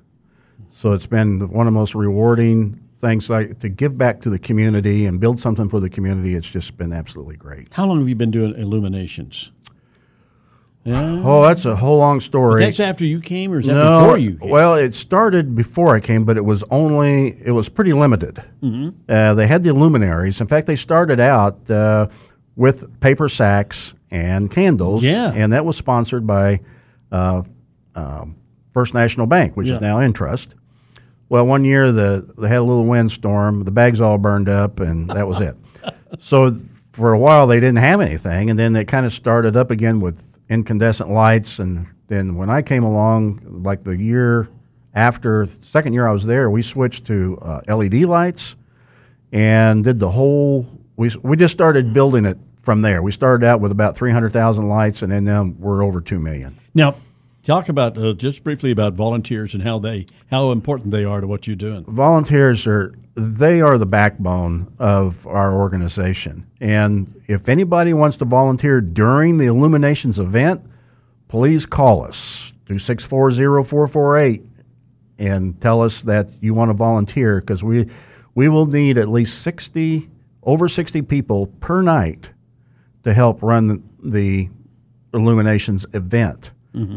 So 0.72 0.92
it's 0.92 1.06
been 1.06 1.48
one 1.50 1.68
of 1.68 1.72
the 1.72 1.78
most 1.78 1.94
rewarding 1.94 2.80
things 2.98 3.30
like 3.30 3.60
to 3.60 3.68
give 3.68 3.96
back 3.96 4.20
to 4.22 4.30
the 4.30 4.40
community 4.40 5.06
and 5.06 5.20
build 5.20 5.40
something 5.40 5.68
for 5.68 5.78
the 5.78 5.88
community. 5.88 6.34
It's 6.34 6.50
just 6.50 6.76
been 6.76 6.92
absolutely 6.92 7.36
great. 7.36 7.68
How 7.70 7.86
long 7.86 8.00
have 8.00 8.08
you 8.08 8.16
been 8.16 8.32
doing 8.32 8.56
illuminations? 8.56 9.52
Yeah. 10.82 11.22
Oh, 11.24 11.42
that's 11.42 11.64
a 11.64 11.76
whole 11.76 11.98
long 11.98 12.18
story. 12.18 12.64
That's 12.64 12.80
after 12.80 13.04
you 13.04 13.20
came, 13.20 13.52
or 13.52 13.60
is 13.60 13.66
that 13.66 13.74
no, 13.74 14.00
before 14.00 14.18
you 14.18 14.34
came? 14.34 14.50
Well, 14.50 14.74
it 14.74 14.96
started 14.96 15.54
before 15.54 15.94
I 15.94 16.00
came, 16.00 16.24
but 16.24 16.36
it 16.36 16.44
was 16.44 16.64
only 16.72 17.40
it 17.40 17.52
was 17.52 17.68
pretty 17.68 17.92
limited. 17.92 18.42
Mm-hmm. 18.60 19.08
Uh, 19.08 19.34
they 19.34 19.46
had 19.46 19.62
the 19.62 19.72
luminaries. 19.72 20.40
In 20.40 20.48
fact, 20.48 20.66
they 20.66 20.76
started 20.76 21.20
out 21.20 21.70
uh, 21.70 22.08
with 22.56 23.00
paper 23.00 23.28
sacks 23.28 23.94
and 24.14 24.50
candles. 24.50 25.02
Yeah. 25.02 25.32
and 25.34 25.52
that 25.52 25.64
was 25.64 25.76
sponsored 25.76 26.26
by 26.26 26.60
uh, 27.10 27.42
um, 27.96 28.36
First 28.72 28.94
National 28.94 29.26
Bank, 29.26 29.56
which 29.56 29.66
Yeah. 29.66 29.74
is 29.76 29.80
now 29.80 29.98
Intrust. 29.98 30.48
Well, 31.28 31.46
one 31.46 31.64
year 31.64 31.90
the 31.90 32.32
they 32.38 32.48
had 32.48 32.58
a 32.58 32.62
little 32.62 32.84
windstorm. 32.84 33.64
The 33.64 33.70
bags 33.72 34.00
all 34.00 34.18
burned 34.18 34.48
up, 34.48 34.78
and 34.80 35.10
that 35.10 35.26
was 35.28 35.40
it. 35.40 35.56
So 36.20 36.54
for 36.92 37.12
a 37.12 37.18
while 37.18 37.48
they 37.48 37.56
didn't 37.58 37.78
have 37.80 38.00
anything, 38.00 38.48
and 38.48 38.56
then 38.56 38.72
they 38.72 38.84
kind 38.84 39.04
of 39.04 39.12
started 39.12 39.56
up 39.56 39.72
again 39.72 39.98
with 40.00 40.22
incandescent 40.48 41.10
lights. 41.10 41.58
And 41.58 41.88
then 42.06 42.36
when 42.36 42.48
I 42.50 42.62
came 42.62 42.84
along, 42.84 43.40
like 43.64 43.82
the 43.82 43.96
year 44.00 44.48
after, 44.94 45.44
second 45.46 45.92
year 45.94 46.06
I 46.06 46.12
was 46.12 46.24
there, 46.24 46.48
we 46.50 46.62
switched 46.62 47.04
to 47.06 47.36
uh, 47.42 47.60
LED 47.76 48.04
lights 48.04 48.54
and 49.32 49.82
did 49.82 49.98
the 49.98 50.10
whole. 50.10 50.66
We 50.96 51.10
we 51.22 51.36
just 51.36 51.52
started 51.52 51.92
building 51.92 52.26
it 52.26 52.38
from 52.64 52.80
there. 52.80 53.02
We 53.02 53.12
started 53.12 53.46
out 53.46 53.60
with 53.60 53.72
about 53.72 53.96
three 53.96 54.10
hundred 54.12 54.32
thousand 54.32 54.68
lights, 54.68 55.02
and 55.02 55.12
then 55.12 55.24
now 55.24 55.44
we're 55.58 55.82
over 55.84 56.00
two 56.00 56.18
million. 56.18 56.58
now, 56.74 56.96
talk 57.42 57.68
about 57.68 57.98
uh, 57.98 58.14
just 58.14 58.42
briefly 58.42 58.70
about 58.70 58.94
volunteers 58.94 59.52
and 59.54 59.62
how 59.62 59.78
they 59.78 60.06
how 60.30 60.50
important 60.50 60.90
they 60.90 61.04
are 61.04 61.20
to 61.20 61.26
what 61.26 61.46
you're 61.46 61.54
doing. 61.56 61.84
volunteers 61.84 62.66
are 62.66 62.94
they 63.14 63.60
are 63.60 63.76
the 63.78 63.86
backbone 63.86 64.72
of 64.78 65.26
our 65.26 65.54
organization 65.54 66.44
and 66.60 67.22
if 67.28 67.48
anybody 67.48 67.92
wants 67.92 68.16
to 68.16 68.24
volunteer 68.24 68.80
during 68.80 69.36
the 69.38 69.44
illuminations 69.44 70.18
event 70.18 70.60
please 71.28 71.66
call 71.66 72.02
us 72.02 72.52
2640448 72.66 74.42
and 75.18 75.60
tell 75.60 75.80
us 75.82 76.02
that 76.02 76.28
you 76.40 76.54
want 76.54 76.70
to 76.70 76.74
volunteer 76.74 77.40
because 77.40 77.62
we 77.62 77.86
we 78.34 78.48
will 78.48 78.66
need 78.66 78.98
at 78.98 79.08
least 79.08 79.42
60 79.42 80.08
over 80.42 80.66
60 80.68 81.02
people 81.02 81.46
per 81.60 81.82
night 81.82 82.30
to 83.04 83.14
help 83.14 83.42
run 83.42 83.82
the 84.02 84.48
illuminations 85.12 85.86
event. 85.92 86.50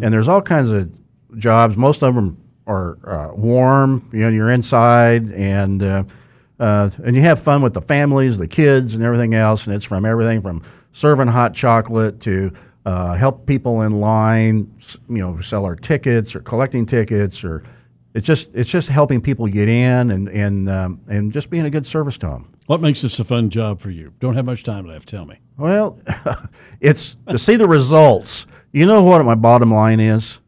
And 0.04 0.13
there's 0.13 0.28
all 0.28 0.41
kinds 0.41 0.70
of 0.72 0.89
jobs. 1.38 1.78
Most 1.78 2.02
of 2.04 2.15
them 2.15 2.41
are 2.65 2.98
uh, 3.06 3.36
warm. 3.36 4.10
You 4.12 4.22
know, 4.22 4.30
you're 4.30 4.50
inside 4.50 5.32
and 5.34 5.84
uh, 5.84 6.04
uh, 6.60 6.89
and 7.04 7.15
you 7.15 7.22
have 7.22 7.39
fun 7.39 7.62
with 7.62 7.74
the 7.76 7.82
families, 7.82 8.38
the 8.39 8.48
kids, 8.48 8.96
and 8.96 9.04
everything 9.04 9.36
else. 9.36 9.67
And 9.67 9.76
it's 9.76 9.86
from 9.86 10.06
everything 10.06 10.41
from 10.41 10.63
serving 10.93 11.28
hot 11.28 11.54
chocolate 11.54 12.20
to 12.22 12.52
uh, 12.86 13.13
help 13.13 13.46
people 13.46 13.82
in 13.84 14.00
line. 14.02 14.74
You 15.08 15.17
know, 15.17 15.41
sell 15.41 15.65
our 15.65 15.76
tickets 15.76 16.36
or 16.36 16.39
collecting 16.41 16.86
tickets 16.86 17.43
or. 17.43 17.63
It's 18.13 18.26
just 18.26 18.48
it's 18.56 18.70
just 18.70 18.89
helping 18.89 19.22
people 19.22 19.46
get 19.46 19.70
in 19.70 20.10
and 20.10 20.28
and 20.30 20.67
um, 20.67 21.02
and 21.08 21.32
just 21.32 21.52
being 21.52 21.65
a 21.65 21.70
good 21.70 21.86
service 21.86 22.17
to 22.20 22.26
them. 22.26 22.52
What 22.68 22.82
makes 22.82 23.02
this 23.02 23.18
a 23.18 23.24
fun 23.24 23.50
job 23.50 23.80
for 23.80 23.90
you? 23.90 24.14
Don't 24.20 24.36
have 24.36 24.46
much 24.46 24.64
time 24.64 24.86
left. 24.86 25.08
Tell 25.08 25.26
me. 25.26 25.40
Well, 25.58 26.00
it's 26.82 27.16
to 27.30 27.40
see 27.40 27.56
the 27.56 27.68
results. 27.68 28.46
You 28.74 28.86
know 28.86 29.04
what 29.04 29.26
my 29.26 29.36
bottom 29.36 29.74
line 29.74 30.02
is? 30.02 30.40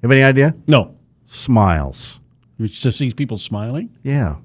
Have 0.00 0.10
any 0.10 0.22
idea? 0.22 0.54
No, 0.66 0.96
Smiles. 1.26 2.18
it's 2.58 2.80
to 2.80 2.92
see 2.92 3.12
people 3.12 3.36
smiling. 3.36 3.94
Yeah, 4.02 4.36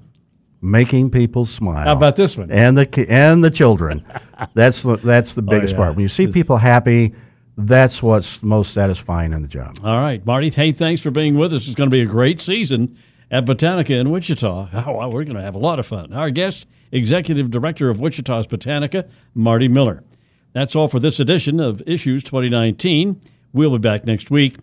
making 0.60 1.10
people 1.10 1.46
smile. 1.46 1.84
How 1.84 1.96
about 1.96 2.16
this 2.16 2.36
one? 2.36 2.50
And 2.50 2.76
the 2.76 2.84
ki- 2.84 3.06
and 3.08 3.42
the 3.42 3.50
children. 3.50 4.04
that's 4.54 4.82
the 4.82 4.96
that's 4.96 5.32
the 5.32 5.42
oh, 5.42 5.50
biggest 5.50 5.72
yeah. 5.72 5.78
part. 5.78 5.96
When 5.96 6.02
you 6.02 6.08
see 6.08 6.26
people 6.26 6.58
happy, 6.58 7.14
that's 7.56 8.02
what's 8.02 8.42
most 8.42 8.74
satisfying 8.74 9.32
in 9.32 9.40
the 9.40 9.48
job. 9.48 9.78
All 9.82 9.98
right, 9.98 10.24
Marty. 10.26 10.50
Hey, 10.50 10.72
thanks 10.72 11.00
for 11.00 11.10
being 11.10 11.38
with 11.38 11.54
us. 11.54 11.66
It's 11.66 11.74
going 11.74 11.88
to 11.88 11.94
be 11.94 12.02
a 12.02 12.06
great 12.06 12.40
season 12.40 12.98
at 13.32 13.46
Botanica 13.46 13.98
in 13.98 14.10
Wichita. 14.10 14.68
Oh, 14.72 14.92
wow, 14.92 15.08
we're 15.08 15.24
going 15.24 15.36
to 15.36 15.42
have 15.42 15.56
a 15.56 15.58
lot 15.58 15.78
of 15.78 15.86
fun. 15.86 16.12
Our 16.12 16.30
guest, 16.30 16.68
Executive 16.92 17.50
Director 17.50 17.88
of 17.88 17.98
Wichita's 17.98 18.46
Botanica, 18.46 19.08
Marty 19.34 19.66
Miller. 19.66 20.04
That's 20.52 20.76
all 20.76 20.86
for 20.86 21.00
this 21.00 21.18
edition 21.18 21.58
of 21.58 21.82
Issues 21.86 22.22
2019. 22.22 23.20
We'll 23.54 23.70
be 23.70 23.78
back 23.78 24.04
next 24.04 24.30
week. 24.30 24.58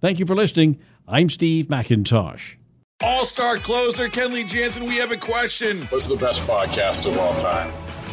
Thank 0.00 0.18
you 0.18 0.26
for 0.26 0.34
listening. 0.34 0.80
I'm 1.06 1.28
Steve 1.28 1.66
McIntosh. 1.68 2.54
All 3.02 3.26
star 3.26 3.58
closer 3.58 4.08
Kenley 4.08 4.48
Jansen, 4.48 4.84
we 4.86 4.96
have 4.96 5.10
a 5.10 5.16
question. 5.16 5.82
What's 5.88 6.06
the 6.06 6.16
best 6.16 6.42
podcast 6.42 7.06
of 7.06 7.18
all 7.18 7.34
time? 7.36 7.72